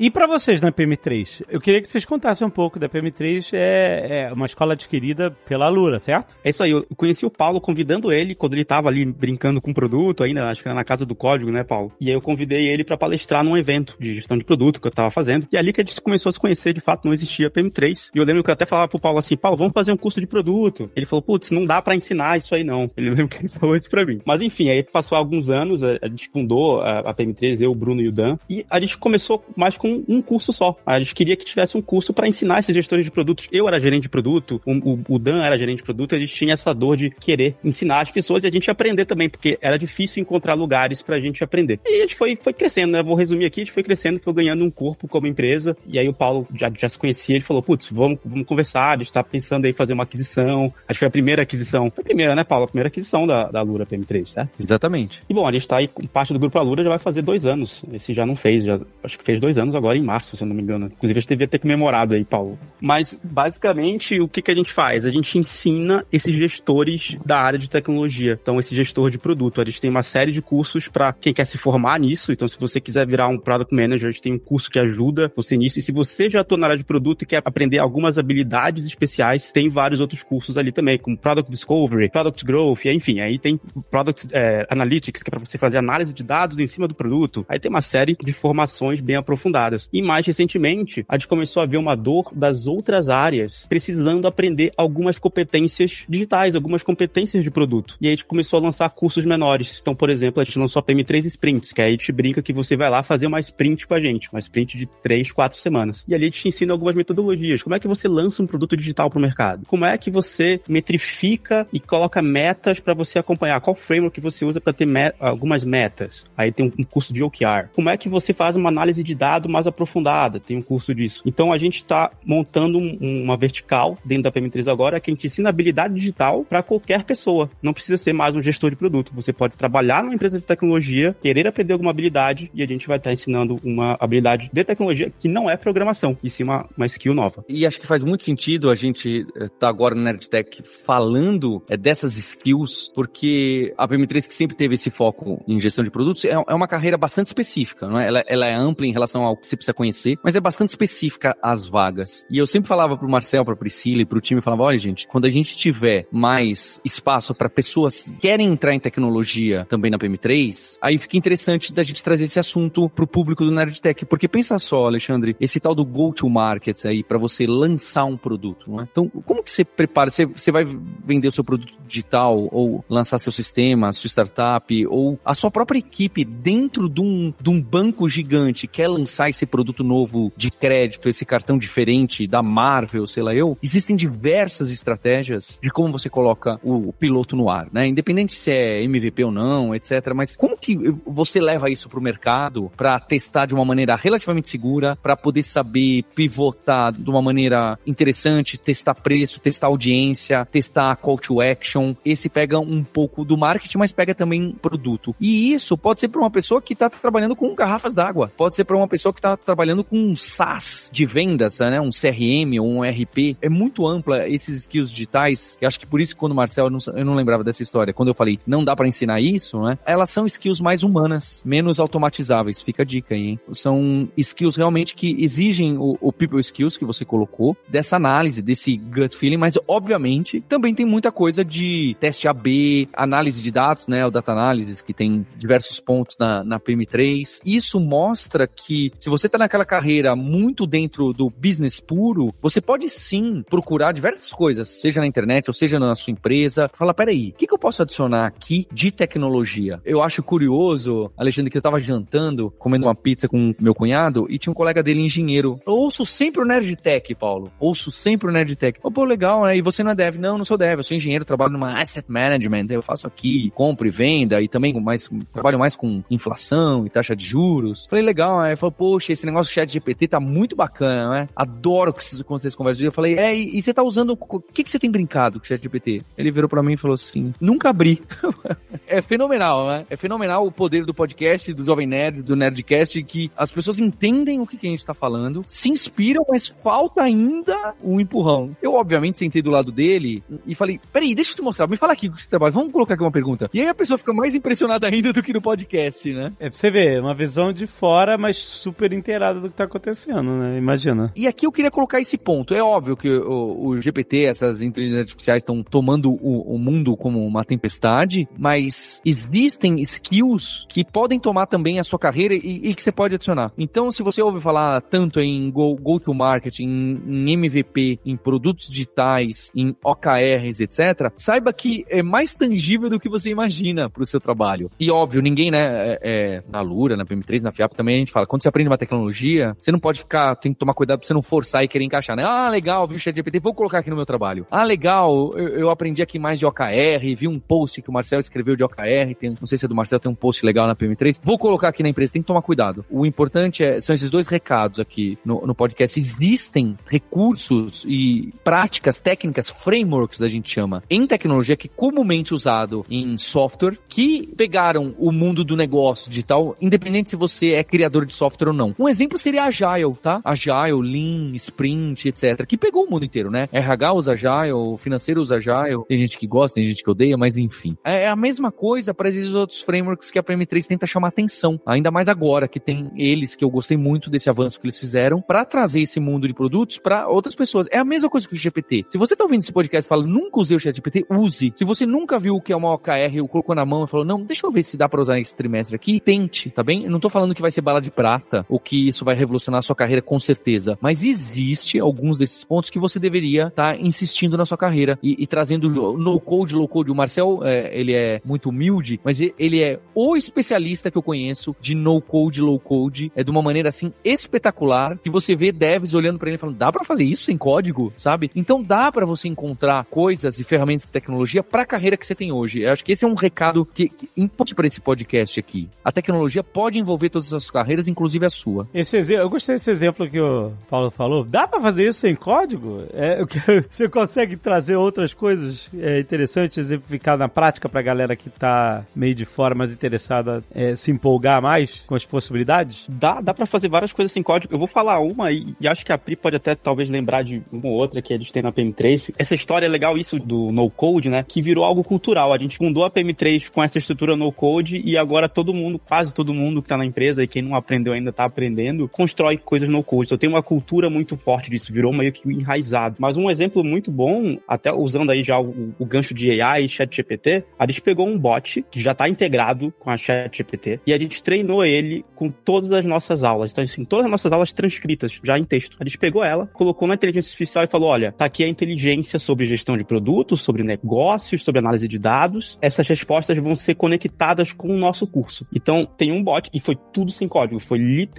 [0.00, 1.42] E para vocês na PM3?
[1.50, 5.68] Eu queria que vocês contassem um pouco da PM3, é, é, uma escola adquirida pela
[5.68, 6.36] Lura, certo?
[6.44, 9.72] É isso aí, eu conheci o Paulo convidando ele quando ele tava ali brincando com
[9.72, 11.90] o produto ainda, acho que era na casa do código, né, Paulo?
[12.00, 14.92] E aí eu convidei ele para palestrar num evento de gestão de produto que eu
[14.92, 15.48] tava fazendo.
[15.50, 18.10] E ali que a gente começou a se conhecer, de fato não existia PM3.
[18.14, 20.20] E eu lembro que eu até falava pro Paulo assim, Paulo, vamos fazer um curso
[20.20, 20.88] de produto.
[20.94, 22.88] Ele falou, putz, não dá para ensinar isso aí não.
[22.96, 24.20] Ele lembra que ele falou isso pra mim.
[24.24, 28.06] Mas enfim, aí passou alguns anos, a gente fundou a PM3, eu, o Bruno e
[28.06, 30.76] o Dan, e a gente começou mais com com um curso só.
[30.84, 33.48] A gente queria que tivesse um curso para ensinar esses gestores de produtos.
[33.50, 36.52] Eu era gerente de produto, o, o, Dan era gerente de produto, a gente tinha
[36.52, 40.22] essa dor de querer ensinar as pessoas e a gente aprender também, porque era difícil
[40.22, 41.80] encontrar lugares pra gente aprender.
[41.86, 43.02] E a gente foi, foi crescendo, né?
[43.02, 45.76] Vou resumir aqui, a gente foi crescendo, foi ganhando um corpo como empresa.
[45.86, 48.98] E aí o Paulo já, já se conhecia, ele falou, putz, vamos, vamos conversar, a
[48.98, 50.72] gente tá pensando aí fazer uma aquisição.
[50.86, 51.90] Acho que foi a primeira aquisição.
[51.90, 52.64] Foi a primeira, né, Paulo?
[52.64, 54.50] A primeira aquisição da, da Lura PM3, certo?
[54.60, 55.22] Exatamente.
[55.28, 57.46] E bom, a gente tá aí com parte do grupo Alura já vai fazer dois
[57.46, 57.84] anos.
[57.92, 60.48] Esse já não fez, já acho que fez dois anos agora em março, se eu
[60.48, 60.86] não me engano.
[60.86, 62.58] Inclusive, a gente devia ter comemorado aí, Paulo.
[62.80, 65.06] Mas, basicamente, o que, que a gente faz?
[65.06, 68.38] A gente ensina esses gestores da área de tecnologia.
[68.40, 69.60] Então, esse gestor de produto.
[69.60, 72.32] A gente tem uma série de cursos para quem quer se formar nisso.
[72.32, 75.32] Então, se você quiser virar um Product Manager, a gente tem um curso que ajuda
[75.34, 75.78] você nisso.
[75.78, 79.52] E se você já atua na área de produto e quer aprender algumas habilidades especiais,
[79.52, 83.20] tem vários outros cursos ali também, como Product Discovery, Product Growth, enfim.
[83.20, 83.60] Aí tem
[83.90, 87.44] Product é, Analytics, que é para você fazer análise de dados em cima do produto.
[87.48, 89.67] Aí tem uma série de formações bem aprofundadas.
[89.92, 94.72] E mais recentemente, a gente começou a ver uma dor das outras áreas precisando aprender
[94.76, 97.96] algumas competências digitais, algumas competências de produto.
[98.00, 99.78] E aí a gente começou a lançar cursos menores.
[99.80, 102.52] Então, por exemplo, a gente lançou a PM3 Sprints, que aí a gente brinca que
[102.52, 106.04] você vai lá fazer uma sprint com a gente, uma sprint de 3, 4 semanas.
[106.06, 107.62] E ali a gente ensina algumas metodologias.
[107.62, 109.66] Como é que você lança um produto digital para o mercado?
[109.66, 113.60] Como é que você metrifica e coloca metas para você acompanhar?
[113.60, 116.24] Qual framework que você usa para ter met algumas metas?
[116.36, 117.68] Aí tem um curso de OKR.
[117.74, 120.38] Como é que você faz uma análise de dado mais aprofundada?
[120.40, 121.22] tem um curso disso.
[121.26, 125.26] Então a gente está montando um, uma vertical dentro da PM3 agora que a gente
[125.26, 127.50] ensina habilidade digital para qualquer pessoa.
[127.62, 129.12] Não precisa ser mais um gestor de produto.
[129.14, 132.98] Você pode trabalhar numa empresa de tecnologia, querer aprender alguma habilidade e a gente vai
[132.98, 136.86] estar tá ensinando uma habilidade de tecnologia que não é programação, e sim uma, uma
[136.86, 137.44] skill nova.
[137.48, 141.76] E acho que faz muito sentido a gente estar tá agora no Nerdtech falando é,
[141.76, 146.30] dessas skills, porque a PM3 que sempre teve esse foco em gestão de produtos é,
[146.30, 148.06] é uma carreira bastante específica, não é?
[148.06, 151.66] Ela, ela é ampla em relação ao você precisa conhecer, mas é bastante específica as
[151.66, 152.26] vagas.
[152.30, 155.26] E eu sempre falava pro Marcel, pra Priscila e pro time, falava, olha gente, quando
[155.26, 160.78] a gente tiver mais espaço para pessoas que querem entrar em tecnologia também na PM3,
[160.80, 164.86] aí fica interessante da gente trazer esse assunto pro público do Nerdtech, porque pensa só,
[164.86, 168.88] Alexandre, esse tal do go-to-market aí, para você lançar um produto, não é?
[168.90, 170.10] Então, como que você prepara?
[170.10, 170.64] Você, você vai
[171.04, 175.78] vender o seu produto digital, ou lançar seu sistema, sua startup, ou a sua própria
[175.78, 181.08] equipe dentro de um, de um banco gigante quer lançar esse produto novo de crédito,
[181.08, 186.58] esse cartão diferente, da Marvel, sei lá eu, existem diversas estratégias de como você coloca
[186.62, 187.86] o, o piloto no ar, né?
[187.86, 190.12] Independente se é MVP ou não, etc.
[190.14, 194.48] Mas como que você leva isso para o mercado para testar de uma maneira relativamente
[194.48, 201.18] segura, para poder saber pivotar de uma maneira interessante, testar preço, testar audiência, testar call
[201.18, 201.94] to action.
[202.04, 205.14] Esse pega um pouco do marketing, mas pega também produto.
[205.20, 208.64] E isso pode ser para uma pessoa que está trabalhando com garrafas d'água, pode ser
[208.64, 211.80] para uma pessoa que está trabalhando com um SaaS de vendas, né?
[211.80, 213.36] Um CRM ou um RP.
[213.40, 215.56] É muito ampla esses skills digitais.
[215.60, 217.62] Eu acho que por isso que quando o Marcel, eu não, eu não lembrava dessa
[217.62, 219.78] história, quando eu falei não dá para ensinar isso, né?
[219.84, 222.62] Elas são skills mais humanas, menos automatizáveis.
[222.62, 223.40] Fica a dica aí, hein?
[223.52, 228.76] São skills realmente que exigem o, o people skills que você colocou, dessa análise, desse
[228.76, 234.06] gut feeling, mas obviamente também tem muita coisa de teste AB, análise de dados, né?
[234.06, 237.40] O data analysis, que tem diversos pontos na, na PM3.
[237.44, 242.88] Isso mostra que se você tá naquela carreira muito dentro do business puro, você pode
[242.88, 246.70] sim procurar diversas coisas, seja na internet ou seja na sua empresa.
[246.74, 249.80] Fala, peraí, o que, que eu posso adicionar aqui de tecnologia?
[249.84, 254.38] Eu acho curioso, Alexandre, que eu tava jantando, comendo uma pizza com meu cunhado e
[254.38, 255.60] tinha um colega dele engenheiro.
[255.66, 257.50] Eu ouço sempre o Nerdtech, Paulo.
[257.58, 258.78] Ouço sempre o Nerdtech.
[258.82, 259.56] Oh, pô, legal, né?
[259.56, 260.16] E você não é dev?
[260.16, 260.78] Não, não sou dev.
[260.78, 262.66] Eu sou engenheiro, trabalho numa asset management.
[262.70, 267.14] Eu faço aqui, compro e venda e também mais, trabalho mais com inflação e taxa
[267.14, 267.86] de juros.
[267.88, 268.48] Falei, legal, né?
[268.48, 271.28] Ele falou, poxa, esse negócio do chat GPT tá muito bacana, né?
[271.36, 272.84] Adoro quando vocês conversam.
[272.84, 275.44] Eu falei, é, e, e você tá usando, o que que você tem brincado com
[275.44, 276.02] o chat GPT?
[276.16, 278.02] Ele virou pra mim e falou assim, nunca abri.
[278.88, 279.86] é fenomenal, né?
[279.88, 284.40] É fenomenal o poder do podcast, do Jovem Nerd, do Nerdcast, que as pessoas entendem
[284.40, 288.56] o que, que a gente tá falando, se inspiram, mas falta ainda um empurrão.
[288.60, 291.92] Eu, obviamente, sentei do lado dele e falei, peraí, deixa eu te mostrar, me fala
[291.92, 293.48] aqui o que você trabalha, vamos colocar aqui uma pergunta.
[293.54, 296.32] E aí a pessoa fica mais impressionada ainda do que no podcast, né?
[296.40, 300.36] É pra você ver, uma visão de fora, mas super inteirada do que tá acontecendo,
[300.38, 300.56] né?
[300.58, 301.12] Imagina.
[301.16, 302.54] E aqui eu queria colocar esse ponto.
[302.54, 307.24] É óbvio que o, o GPT, essas inteligências artificiais estão tomando o, o mundo como
[307.26, 312.82] uma tempestade, mas existem skills que podem tomar também a sua carreira e, e que
[312.82, 313.52] você pode adicionar.
[313.56, 318.16] Então, se você ouve falar tanto em go, go to market, em, em MVP, em
[318.16, 324.02] produtos digitais, em OKRs, etc., saiba que é mais tangível do que você imagina para
[324.02, 324.70] o seu trabalho.
[324.78, 325.58] E óbvio, ninguém, né,
[325.92, 328.68] é, é, na Lura, na PM3, na FIAP também a gente fala, quando você aprende
[328.78, 331.84] tecnologia, você não pode ficar, tem que tomar cuidado pra você não forçar e querer
[331.84, 332.24] encaixar, né?
[332.24, 334.46] Ah, legal, vi o ChatGPT, vou colocar aqui no meu trabalho.
[334.50, 338.18] Ah, legal, eu, eu, aprendi aqui mais de OKR, vi um post que o Marcel
[338.18, 340.74] escreveu de OKR, tem, não sei se é do Marcel, tem um post legal na
[340.74, 342.84] PM3, vou colocar aqui na empresa, tem que tomar cuidado.
[342.90, 345.98] O importante é, são esses dois recados aqui no, no podcast.
[345.98, 352.84] Existem recursos e práticas técnicas, frameworks a gente chama, em tecnologia que é comumente usado
[352.90, 358.12] em software, que pegaram o mundo do negócio digital, independente se você é criador de
[358.12, 358.67] software ou não.
[358.78, 360.20] Um exemplo seria Agile, tá?
[360.24, 362.46] Agile, Lean, Sprint, etc.
[362.46, 363.48] Que pegou o mundo inteiro, né?
[363.52, 367.36] RH usa Agile, financeiro usa Agile, tem gente que gosta, tem gente que odeia, mas
[367.36, 367.76] enfim.
[367.84, 371.90] É a mesma coisa para esses outros frameworks que a PM3 tenta chamar atenção, ainda
[371.90, 375.44] mais agora que tem eles, que eu gostei muito desse avanço que eles fizeram, para
[375.44, 377.66] trazer esse mundo de produtos para outras pessoas.
[377.70, 378.86] É a mesma coisa que o GPT.
[378.90, 381.52] Se você tá ouvindo esse podcast e fala, nunca usei o ChatGPT, use.
[381.56, 384.04] Se você nunca viu o que é uma OKR, ou colocou na mão e falou,
[384.04, 386.84] não, deixa eu ver se dá para usar esse trimestre aqui, tente, tá bem?
[386.84, 389.58] Eu não tô falando que vai ser bala de prata, ou que isso vai revolucionar
[389.58, 393.80] a sua carreira com certeza, mas existe alguns desses pontos que você deveria estar tá
[393.80, 396.90] insistindo na sua carreira e, e trazendo no code, low code.
[396.90, 401.54] O Marcel, é, ele é muito humilde, mas ele é o especialista que eu conheço
[401.60, 405.94] de no code, low code, é de uma maneira assim espetacular que você vê devs
[405.94, 408.30] olhando para ele falando, dá para fazer isso sem código, sabe?
[408.34, 412.14] Então dá para você encontrar coisas e ferramentas de tecnologia para a carreira que você
[412.14, 412.62] tem hoje.
[412.62, 415.68] Eu acho que esse é um recado que, importante para esse podcast aqui.
[415.84, 418.68] A tecnologia pode envolver todas as suas carreiras, inclusive a sua.
[418.72, 421.24] Esse exemplo, eu gostei desse exemplo que o Paulo falou.
[421.24, 422.84] Dá para fazer isso sem código?
[422.92, 423.22] É,
[423.68, 429.14] você consegue trazer outras coisas é, interessantes, exemplificar na prática pra galera que tá meio
[429.14, 432.86] de fora, mas interessada é, se empolgar mais com as possibilidades?
[432.88, 434.54] Dá, dá para fazer várias coisas sem código.
[434.54, 437.42] Eu vou falar uma e, e, acho que a Pri pode até talvez lembrar de
[437.52, 439.14] uma ou outra que a gente tem na PM3.
[439.18, 441.24] Essa história é legal, isso do no code, né?
[441.26, 442.32] Que virou algo cultural.
[442.32, 446.12] A gente fundou a PM3 com essa estrutura no code e agora todo mundo, quase
[446.12, 449.68] todo mundo que tá na empresa e quem não aprendeu ainda tá aprendendo, constrói coisas
[449.68, 450.08] no code.
[450.08, 452.96] Então tem uma cultura muito forte disso, virou meio que enraizado.
[452.98, 456.68] Mas um exemplo muito bom, até usando aí já o, o gancho de AI e
[456.68, 460.98] ChatGPT, a gente pegou um bot que já tá integrado com a ChatGPT e a
[460.98, 463.52] gente treinou ele com todas as nossas aulas.
[463.52, 465.76] Então, assim, todas as nossas aulas transcritas, já em texto.
[465.80, 469.18] A gente pegou ela, colocou na inteligência artificial e falou: olha, tá aqui a inteligência
[469.18, 472.58] sobre gestão de produtos, sobre negócios, sobre análise de dados.
[472.60, 475.46] Essas respostas vão ser conectadas com o nosso curso.
[475.54, 477.60] Então, tem um bot e foi tudo sem código.
[477.60, 478.17] Foi literalmente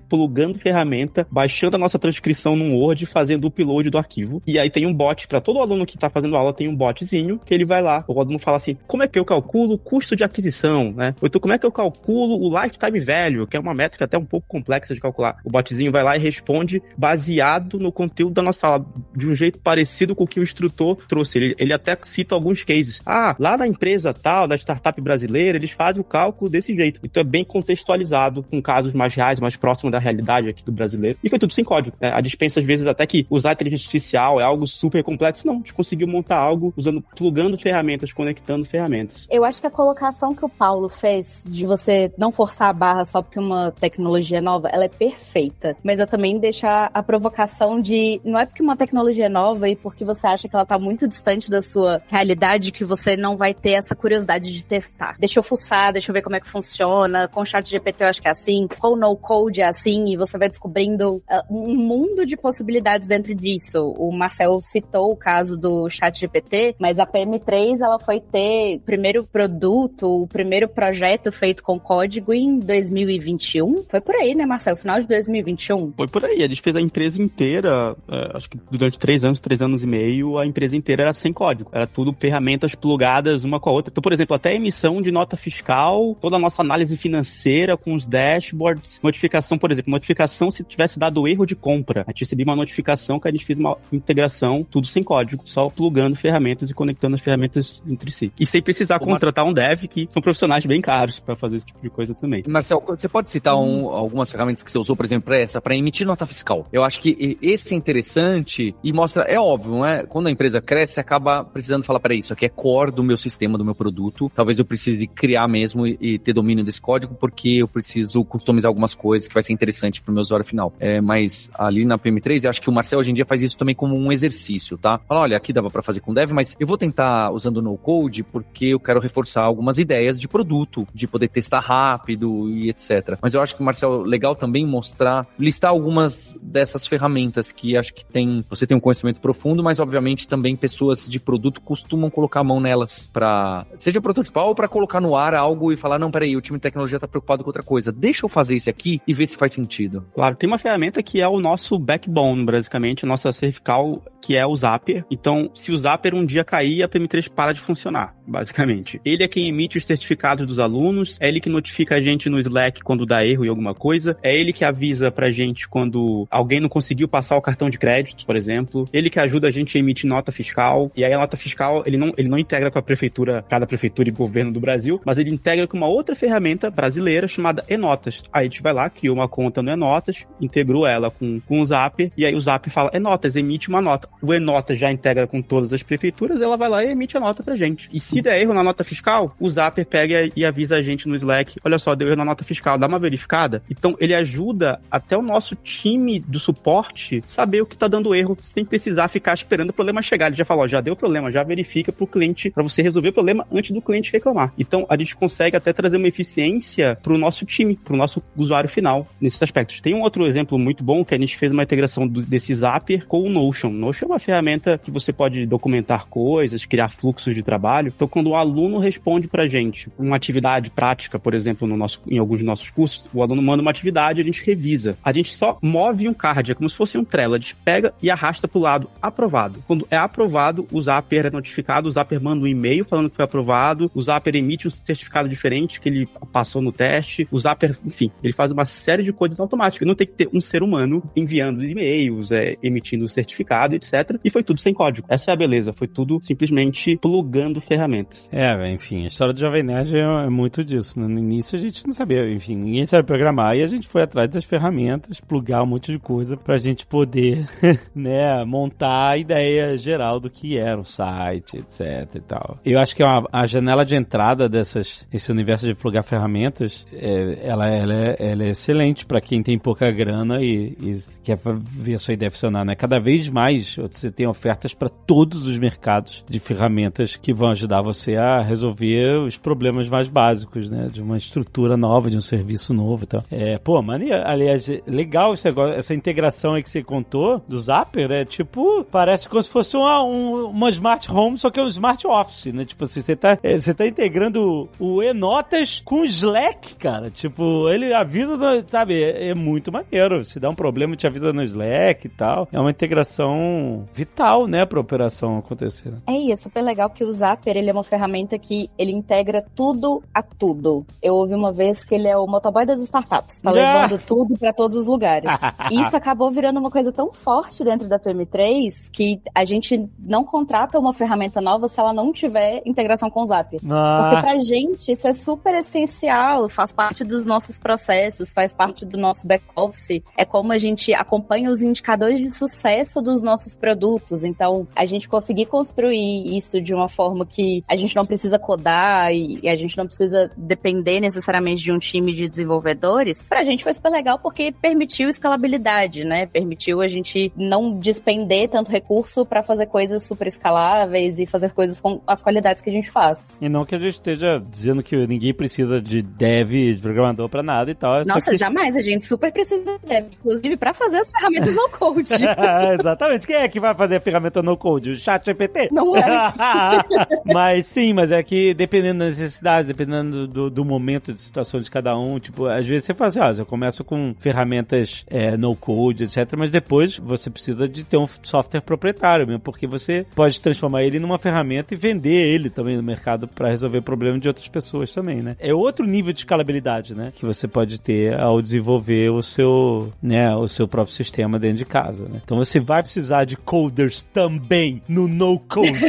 [0.00, 4.42] plugando ferramenta, baixando a nossa transcrição num Word fazendo o upload do arquivo.
[4.46, 7.38] E aí tem um bot, para todo aluno que tá fazendo aula, tem um botzinho
[7.38, 8.04] que ele vai lá.
[8.06, 11.14] O aluno fala assim: como é que eu calculo o custo de aquisição, né?
[11.20, 14.18] Ou então, como é que eu calculo o lifetime value, que é uma métrica até
[14.18, 15.38] um pouco complexa de calcular.
[15.44, 19.58] O botzinho vai lá e responde baseado no conteúdo da nossa aula, de um jeito
[19.60, 21.38] parecido com o que o instrutor trouxe.
[21.38, 23.00] Ele, ele até cita alguns cases.
[23.04, 27.00] Ah, lá na empresa tal, da startup brasileira, eles fazem o cálculo desse jeito.
[27.04, 31.18] Então é bem contextualizado, com casos mais reais, mais próximos da realidade aqui do brasileiro.
[31.22, 31.96] E foi tudo sem código.
[32.00, 32.10] Né?
[32.12, 35.46] A dispensa, às vezes, até que usar inteligência artificial é algo super complexo.
[35.46, 39.26] Não, a gente conseguiu montar algo usando, plugando ferramentas, conectando ferramentas.
[39.30, 43.04] Eu acho que a colocação que o Paulo fez de você não forçar a barra
[43.04, 45.76] só porque uma tecnologia é nova, ela é perfeita.
[45.82, 49.68] Mas eu também deixo a, a provocação de não é porque uma tecnologia é nova
[49.68, 53.36] e porque você acha que ela tá muito distante da sua realidade que você não
[53.36, 55.16] vai ter essa curiosidade de testar.
[55.18, 57.28] Deixa eu fuçar, deixa eu ver como é que funciona.
[57.28, 60.12] Com o chat GPT eu acho que é assim, com o no code é assim,
[60.12, 63.94] e você vai descobrindo uh, um mundo de possibilidades dentro disso.
[63.98, 68.80] O Marcel citou o caso do chat GPT, mas a PM3 ela foi ter o
[68.80, 73.84] primeiro produto, o primeiro projeto feito com código em 2021.
[73.88, 74.76] Foi por aí, né, Marcel?
[74.76, 75.92] Final de 2021.
[75.92, 76.42] Foi por aí.
[76.42, 79.86] A gente fez a empresa inteira, é, acho que durante três anos, três anos e
[79.86, 81.70] meio, a empresa inteira era sem código.
[81.72, 83.90] Era tudo ferramentas plugadas uma com a outra.
[83.90, 87.94] Então, por exemplo, até a emissão de nota fiscal, toda a nossa análise financeira com
[87.94, 92.04] os dashboards, notificação, por exemplo, notificação se tivesse dado erro de compra.
[92.06, 95.68] A gente recebia uma notificação que a gente fez uma integração, tudo sem código, só
[95.68, 98.32] plugando ferramentas e conectando as ferramentas entre si.
[98.38, 101.80] E sem precisar contratar um dev, que são profissionais bem caros para fazer esse tipo
[101.82, 102.42] de coisa também.
[102.46, 105.76] Marcel, você pode citar um, algumas ferramentas que você usou, por exemplo, para essa, para
[105.76, 106.66] emitir nota fiscal?
[106.72, 110.04] Eu acho que esse é interessante e mostra, é óbvio, não é?
[110.06, 113.16] Quando a empresa cresce, você acaba precisando falar para isso aqui é core do meu
[113.16, 114.30] sistema, do meu produto.
[114.34, 118.68] Talvez eu precise criar mesmo e, e ter domínio desse código, porque eu preciso customizar
[118.68, 120.72] algumas coisas que vai ser interessante para o meu usuário final.
[120.78, 123.56] É, mas ali na PM3, eu acho que o Marcel hoje em dia faz isso
[123.56, 124.98] também como um exercício, tá?
[125.08, 128.22] Fala, olha, aqui dava para fazer com dev, mas eu vou tentar usando no code
[128.22, 133.18] porque eu quero reforçar algumas ideias de produto, de poder testar rápido e etc.
[133.22, 138.04] Mas eu acho que, Marcel, legal também mostrar, listar algumas dessas ferramentas que acho que
[138.04, 142.44] tem, você tem um conhecimento profundo, mas obviamente também pessoas de produto costumam colocar a
[142.44, 146.36] mão nelas para seja prototipar ou para colocar no ar algo e falar, não, peraí,
[146.36, 147.92] o time de tecnologia tá preocupado com outra coisa.
[147.92, 150.06] Deixa eu fazer isso aqui e ver se faz sentido.
[150.14, 154.46] Claro, tem uma ferramenta que é o nosso backbone, basicamente, a nossa cervical, que é
[154.46, 155.04] o Zapier.
[155.10, 159.00] Então, se o Zapier um dia cair, a PM3 para de funcionar, basicamente.
[159.04, 162.38] Ele é quem emite os certificados dos alunos, é ele que notifica a gente no
[162.38, 166.60] Slack quando dá erro em alguma coisa, é ele que avisa pra gente quando alguém
[166.60, 169.80] não conseguiu passar o cartão de crédito, por exemplo, ele que ajuda a gente a
[169.80, 172.82] emitir nota fiscal, e aí a nota fiscal, ele não, ele não integra com a
[172.82, 177.26] prefeitura, cada prefeitura e governo do Brasil, mas ele integra com uma outra ferramenta brasileira
[177.26, 178.22] chamada Enotas.
[178.32, 181.66] Aí a gente vai lá, criou uma conta no Enotas, integrou ela com, com o
[181.66, 184.08] Zap, e aí o Zap fala Enotas, emite uma nota.
[184.22, 187.42] O Enotas já integra com todas as prefeituras, ela vai lá e emite a nota
[187.42, 187.88] pra gente.
[187.92, 191.14] E se der erro na nota fiscal, o Zapper pega e avisa a gente no
[191.14, 193.62] Slack, olha só, deu erro na nota fiscal, dá uma verificada.
[193.70, 198.36] Então ele ajuda até o nosso time do suporte saber o que tá dando erro,
[198.40, 200.26] sem precisar ficar esperando o problema chegar.
[200.26, 203.46] Ele já falou, já deu problema, já verifica pro cliente, para você resolver o problema
[203.52, 204.52] antes do cliente reclamar.
[204.58, 209.06] Então a gente consegue até trazer uma eficiência pro nosso time, pro nosso usuário final,
[209.20, 209.80] nesses aspectos.
[209.80, 213.06] Tem um outro exemplo muito bom que a gente fez uma integração do, desse Zapper
[213.06, 213.70] com o Notion.
[213.70, 217.92] Notion é uma ferramenta que você pode documentar coisas, criar fluxos de trabalho.
[217.94, 222.18] Então quando o aluno responde pra gente uma atividade prática, por exemplo, no nosso, em
[222.18, 224.96] alguns dos nossos cursos, o aluno manda uma atividade, a gente revisa.
[225.04, 227.92] A gente só move um card, é como se fosse um Trello, a gente pega
[228.02, 229.62] e arrasta pro lado aprovado.
[229.66, 233.24] Quando é aprovado, o Zapper é notificado, o Zapper manda um e-mail falando que foi
[233.24, 238.10] aprovado, o Zapper emite um certificado diferente que ele passou no teste, o Zapper, enfim,
[238.22, 239.86] ele faz uma série de coisas automáticas.
[239.86, 244.18] Não tem que ter um ser humano enviando e-mails, é, emitindo certificado, etc.
[244.24, 245.06] E foi tudo sem código.
[245.10, 248.28] Essa é a beleza, foi tudo simplesmente plugando ferramentas.
[248.32, 250.98] É, enfim, a história do Jovem Nerd é muito disso.
[251.00, 251.06] Né?
[251.06, 254.28] No início a gente não sabia, enfim, ninguém sabe programar e a gente foi atrás
[254.28, 257.46] das ferramentas, plugar um monte de coisa pra gente poder,
[257.94, 262.58] né, montar a ideia geral do que era um site, etc e tal.
[262.64, 266.86] Eu acho que é uma, a janela de entrada dessas, esse universo de plugar ferramentas,
[266.92, 271.38] é, ela, ela, é, ela é excelente para quem tem pouca grana e, e quer
[271.44, 272.74] ver a sua ideia funcionar, né?
[272.74, 277.82] Cada vez mais você tem ofertas para todos os mercados de ferramentas que vão ajudar
[277.82, 280.88] você a resolver os problemas mais básicos, né?
[280.90, 283.24] De uma estrutura nova, de um serviço novo e tal.
[283.30, 288.10] É, pô, mania, aliás, legal esse negócio, essa integração aí que você contou do Zapper,
[288.10, 291.68] é tipo, parece como se fosse uma, um, uma smart home, só que é um
[291.68, 292.64] smart office, né?
[292.64, 297.10] Tipo assim, você tá, é, você tá integrando o E-Notas com o Slack, cara.
[297.10, 298.29] Tipo, ele avisa,
[298.68, 300.22] sabe, é, é muito maneiro.
[300.24, 302.48] Se dá um problema, te avisa no no Slack e tal.
[302.52, 305.92] É uma integração vital, né, pra operação acontecer.
[306.06, 309.44] É, e é super legal que o Zapier, ele é uma ferramenta que ele integra
[309.54, 310.84] tudo a tudo.
[311.02, 314.52] Eu ouvi uma vez que ele é o motoboy das startups, tá levando tudo para
[314.52, 315.30] todos os lugares.
[315.70, 320.24] e isso acabou virando uma coisa tão forte dentro da PM3 que a gente não
[320.24, 323.60] contrata uma ferramenta nova se ela não tiver integração com o Zapier.
[323.70, 324.02] Ah.
[324.02, 328.98] Porque pra gente isso é super essencial, faz parte dos nossos processos, faz parte do
[328.98, 330.02] nosso back-office.
[330.16, 334.24] É como a gente acompanha os indicadores de sucesso dos nossos produtos.
[334.24, 339.12] Então, a gente conseguir construir isso de uma forma que a gente não precisa codar
[339.14, 343.72] e a gente não precisa depender necessariamente de um time de desenvolvedores, pra gente foi
[343.72, 346.26] super legal porque permitiu escalabilidade, né?
[346.26, 351.80] Permitiu a gente não despender tanto recurso para fazer coisas super escaláveis e fazer coisas
[351.80, 353.40] com as qualidades que a gente faz.
[353.40, 357.42] E não que a gente esteja dizendo que ninguém precisa de dev, de programador para
[357.42, 358.00] nada e tal.
[358.00, 358.76] É Nossa, jamais.
[358.76, 362.14] A gente super precisa de dev, inclusive para fazer as ferramentas no code.
[362.78, 363.26] Exatamente.
[363.26, 364.90] Quem é que vai fazer a ferramenta no code?
[364.90, 365.68] O chat GPT?
[365.72, 366.02] Não é.
[367.24, 371.70] mas sim, mas é que dependendo da necessidade, dependendo do, do, momento de situação de
[371.70, 375.54] cada um, tipo, às vezes você faz assim, ah, eu começo com ferramentas é, no
[375.56, 380.40] code, etc, mas depois você precisa de ter um software proprietário mesmo, porque você pode
[380.40, 384.48] transformar ele numa ferramenta e vender ele também no mercado para resolver problemas de outras
[384.48, 385.36] pessoas também, né?
[385.38, 390.34] É outro nível de escalabilidade, né, que você pode ter ao desenvolver o seu, né,
[390.34, 392.20] o seu próprio sistema dentro de casa, né?
[392.24, 395.70] Então você vai precisar de coders também no no code.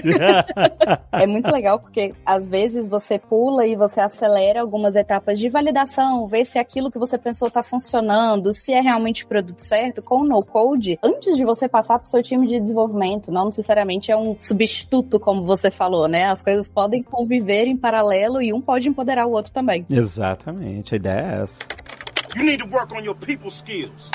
[1.11, 6.27] é muito legal porque às vezes você pula e você acelera algumas etapas de validação,
[6.27, 10.21] ver se aquilo que você pensou está funcionando, se é realmente o produto certo com
[10.21, 14.11] o no code, antes de você passar para o seu time de desenvolvimento, não necessariamente
[14.11, 16.25] é um substituto como você falou, né?
[16.25, 19.85] As coisas podem conviver em paralelo e um pode empoderar o outro também.
[19.89, 21.59] Exatamente, a ideia é essa.
[22.35, 24.09] You need to work on your people skills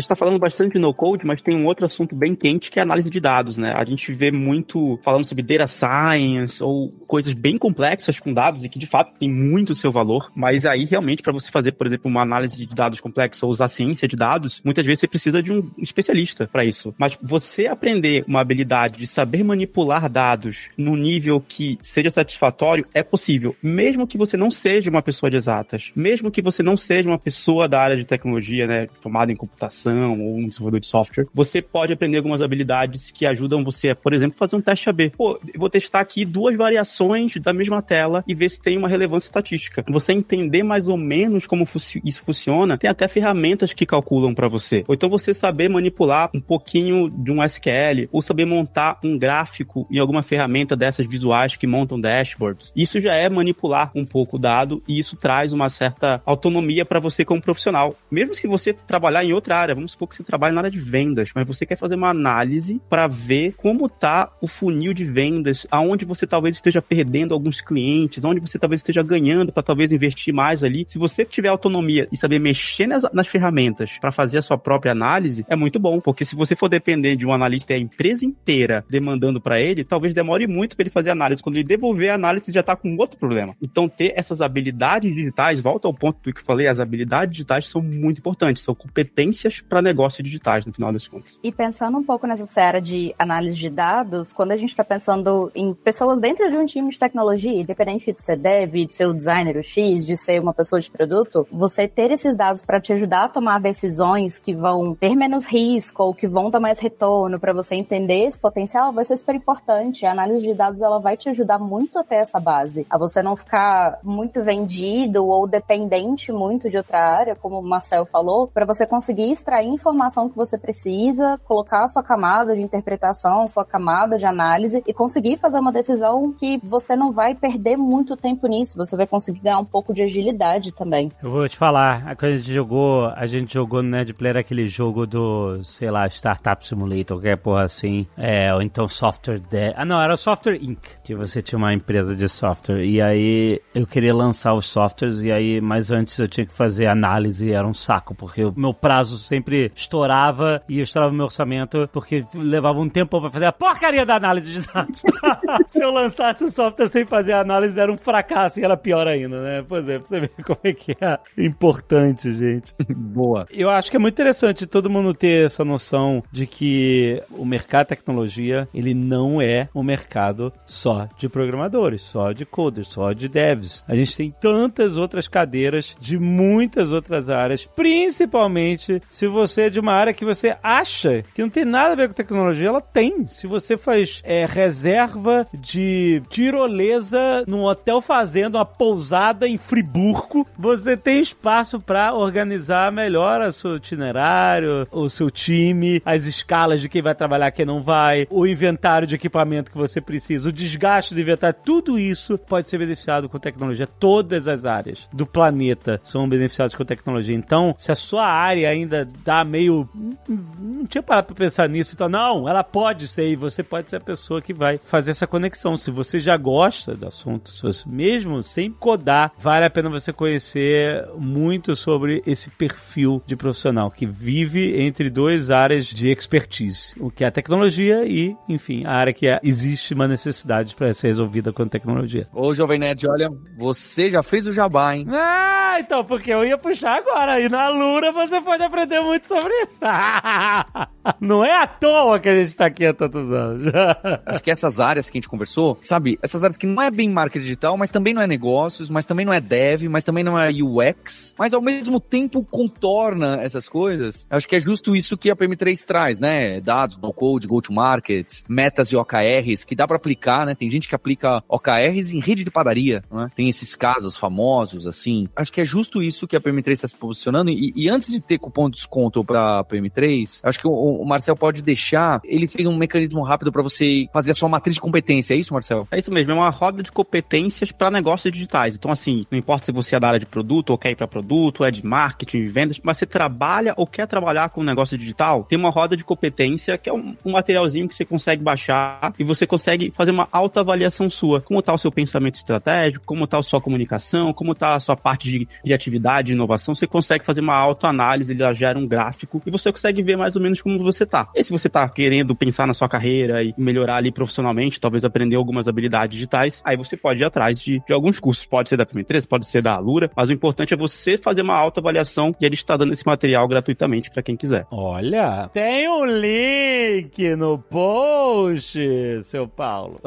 [0.00, 2.82] gente está falando bastante de no-code, mas tem um outro assunto bem quente que é
[2.82, 3.72] a análise de dados, né?
[3.76, 8.68] A gente vê muito falando sobre data science ou coisas bem complexas com dados e
[8.68, 12.10] que de fato tem muito seu valor, mas aí realmente para você fazer, por exemplo,
[12.10, 15.52] uma análise de dados complexa ou usar ciência de dados, muitas vezes você precisa de
[15.52, 16.94] um especialista para isso.
[16.98, 23.02] Mas você aprender uma habilidade de saber manipular dados num nível que seja satisfatório é
[23.02, 27.08] possível, mesmo que você não seja uma pessoa de exatas, mesmo que você não seja
[27.08, 31.26] uma pessoa da área de tecnologia, né, formada em computação ou um desenvolvedor de software,
[31.34, 35.10] você pode aprender algumas habilidades que ajudam você por exemplo, fazer um teste AB.
[35.16, 38.88] Pô, eu vou testar aqui duas variações da mesma tela e ver se tem uma
[38.88, 39.84] relevância estatística.
[39.88, 41.66] Você entender mais ou menos como
[42.04, 44.84] isso funciona, tem até ferramentas que calculam para você.
[44.86, 49.86] Ou então você saber manipular um pouquinho de um SQL, ou saber montar um gráfico
[49.90, 52.72] em alguma ferramenta dessas visuais que montam dashboards.
[52.74, 57.00] Isso já é manipular um pouco o dado e isso traz uma certa autonomia para
[57.00, 57.94] você como profissional.
[58.10, 60.80] Mesmo que você trabalhar em outra área, vamos supor que você trabalha na área de
[60.80, 65.66] vendas, mas você quer fazer uma análise para ver como tá o funil de vendas,
[65.70, 70.34] aonde você talvez esteja perdendo alguns clientes, onde você talvez esteja ganhando para talvez investir
[70.34, 70.84] mais ali.
[70.88, 74.92] Se você tiver autonomia e saber mexer nas, nas ferramentas para fazer a sua própria
[74.92, 78.84] análise, é muito bom, porque se você for depender de um analista a empresa inteira
[78.88, 81.42] demandando para ele, talvez demore muito para ele fazer a análise.
[81.42, 83.54] Quando ele devolver a análise, já tá com outro problema.
[83.62, 87.68] Então, ter essas habilidades digitais, volta ao ponto do que eu falei, as habilidades digitais
[87.68, 91.38] são muito importantes, são competências para negócios digitais, no final das contas.
[91.42, 95.50] E pensando um pouco nessa série de análise de dados, quando a gente está pensando
[95.54, 99.14] em pessoas dentro de um time de tecnologia, independente de ser dev, de ser o
[99.14, 102.92] designer o X, de ser uma pessoa de produto, você ter esses dados para te
[102.92, 107.38] ajudar a tomar decisões que vão ter menos risco ou que vão dar mais retorno
[107.38, 110.06] para você entender esse potencial vai ser super importante.
[110.06, 113.22] A análise de dados ela vai te ajudar muito a ter essa base, a você
[113.22, 118.64] não ficar muito vendido ou dependente muito de outra área, como o Marcel falou, para
[118.64, 124.16] você conseguir extrair informação que você precisa, colocar a sua camada de interpretação, sua camada
[124.16, 128.76] de análise e conseguir fazer uma decisão que você não vai perder muito tempo nisso,
[128.76, 131.10] você vai conseguir ganhar um pouco de agilidade também.
[131.20, 135.04] Eu vou te falar, quando a gente jogou, a gente jogou no Netplayer aquele jogo
[135.04, 139.42] do, sei lá, Startup Simulator, qualquer porra assim, é, ou então Software.
[139.74, 143.60] Ah, não, era o Software Inc., que você tinha uma empresa de software, e aí
[143.74, 147.66] eu queria lançar os softwares, e aí, mas antes eu tinha que fazer análise, era
[147.66, 152.78] um saco, porque o meu prazo sempre sempre estourava e estourava meu orçamento porque levava
[152.78, 155.00] um tempo para fazer a porcaria da análise de dados.
[155.66, 159.06] Se eu lançasse o software sem fazer a análise, era um fracasso e era pior
[159.06, 159.64] ainda, né?
[159.66, 162.74] Pois é, pra você ver como é que é importante, gente.
[162.94, 163.46] Boa.
[163.50, 167.84] Eu acho que é muito interessante todo mundo ter essa noção de que o mercado
[167.84, 173.28] de tecnologia, ele não é um mercado só de programadores, só de coders, só de
[173.28, 173.84] devs.
[173.88, 179.80] A gente tem tantas outras cadeiras de muitas outras áreas, principalmente se você é de
[179.80, 183.26] uma área que você acha que não tem nada a ver com tecnologia, ela tem.
[183.26, 190.96] Se você faz é, reserva de tirolesa num hotel fazendo uma pousada em Friburgo, você
[190.96, 197.02] tem espaço para organizar melhor o seu itinerário, o seu time, as escalas de quem
[197.02, 201.20] vai trabalhar, quem não vai, o inventário de equipamento que você precisa, o desgaste do
[201.20, 203.86] inventário, tudo isso pode ser beneficiado com tecnologia.
[203.86, 207.34] Todas as áreas do planeta são beneficiadas com tecnologia.
[207.34, 209.88] Então, se a sua área ainda dá meio.
[210.28, 213.96] Não tinha parado pra pensar nisso, então, não, ela pode ser, e você pode ser
[213.96, 215.76] a pessoa que vai fazer essa conexão.
[215.76, 220.12] Se você já gosta do assunto, se você, mesmo sem codar, vale a pena você
[220.12, 227.10] conhecer muito sobre esse perfil de profissional que vive entre duas áreas de expertise, o
[227.10, 231.08] que é a tecnologia e, enfim, a área que é, existe uma necessidade para ser
[231.08, 232.28] resolvida com a tecnologia.
[232.32, 235.06] Ô, Jovem Nerd, olha, você já fez o jabá, hein?
[235.08, 237.40] Ah, então, porque eu ia puxar agora.
[237.40, 239.78] E na Lura você pode aprender muito sobre isso.
[241.20, 243.72] Não é à toa que a gente tá aqui há tantos anos.
[244.26, 247.08] Acho que essas áreas que a gente conversou, sabe, essas áreas que não é bem
[247.08, 250.38] marketing digital, mas também não é negócios, mas também não é dev, mas também não
[250.38, 254.26] é UX, mas ao mesmo tempo contorna essas coisas.
[254.28, 256.60] Acho que é justo isso que a PM3 traz, né?
[256.60, 260.54] Dados, no code, go to market, metas e OKRs, que dá para aplicar, né?
[260.54, 263.30] Tem gente que aplica OKRs em rede de padaria, né?
[263.34, 265.28] Tem esses casos famosos, assim.
[265.34, 267.50] Acho que é justo isso que a PM3 está se posicionando.
[267.50, 271.36] E, e, antes de ter cupom de desconto para PM3, acho que o, o, Marcel
[271.36, 272.20] pode deixar.
[272.24, 275.34] Ele fez um mecanismo rápido para você fazer a sua matriz de competência.
[275.34, 275.86] É isso, Marcel?
[275.90, 276.32] É isso mesmo.
[276.32, 278.74] É uma roda de competências para negócios digitais.
[278.74, 281.06] Então, assim, não importa se você é da área de produto ou quer ir para
[281.06, 285.44] produto, é de marketing, vendas, mas você trabalha ou quer trabalhar com um negócio digital,
[285.44, 289.24] tem uma roda de competência que é um, um materialzinho que você consegue baixar e
[289.24, 291.40] você consegue fazer uma autoavaliação sua.
[291.40, 294.96] Como está o seu pensamento estratégico, como está a sua comunicação, como está a sua
[294.96, 299.70] parte de criatividade, de inovação, você consegue fazer uma autoanálise, ele gera gráfico e você
[299.70, 301.28] consegue ver mais ou menos como você tá.
[301.34, 305.36] E se você tá querendo pensar na sua carreira e melhorar ali profissionalmente, talvez aprender
[305.36, 308.44] algumas habilidades digitais, aí você pode ir atrás de, de alguns cursos.
[308.44, 311.54] Pode ser da PM3, pode ser da Alura, mas o importante é você fazer uma
[311.54, 314.66] autoavaliação e ele está dando esse material gratuitamente para quem quiser.
[314.70, 318.78] Olha, tem um link no post,
[319.24, 320.00] seu Paulo.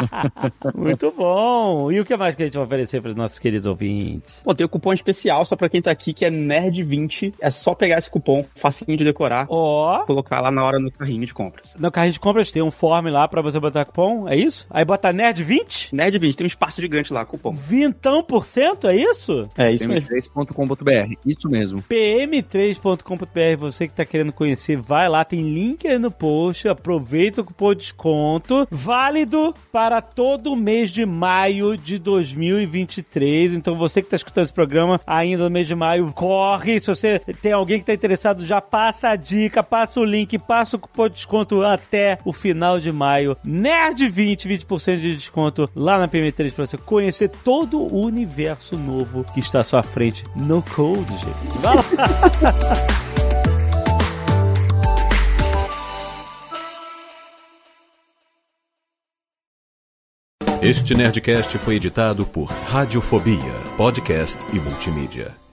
[0.74, 1.92] Muito bom.
[1.92, 4.40] E o que mais que a gente vai oferecer para os nossos queridos ouvintes?
[4.44, 7.34] Pô, tem o cupom especial só para quem tá aqui que é nerd20.
[7.40, 9.46] É só pegar esse cupom, facinho de decorar.
[9.48, 10.00] Ó.
[10.00, 10.06] Oh.
[10.06, 11.74] Colocar lá na hora no carrinho de compras.
[11.78, 14.66] No carrinho de compras tem um form lá para você botar cupom, é isso?
[14.70, 15.92] Aí bota nerd20?
[15.92, 17.52] Nerd20, tem um espaço gigante lá, cupom.
[17.52, 19.48] Vintão por cento, é isso?
[19.56, 20.08] É isso mesmo.
[20.08, 21.82] pm3.com.br, isso mesmo.
[21.82, 27.44] pm3.com.br, você que tá querendo conhecer, vai lá, tem link aí no post, aproveita o
[27.44, 33.54] cupom de desconto, válido para todo mês de maio de 2023.
[33.54, 36.80] Então você que tá escutando esse programa ainda no mês de maio, corre.
[36.80, 40.76] Se você tem alguém que tá interessado, já passa a dica, passa o link, passa
[40.76, 43.36] o cupom de desconto até o final de maio.
[43.44, 49.40] Nerd20, 20% de desconto lá na PM3 para você conhecer todo o universo novo que
[49.40, 51.58] está à sua frente no Code, gente.
[51.60, 51.84] Vai lá!
[60.62, 65.49] Este Nerdcast foi editado por Radiofobia, podcast e multimídia.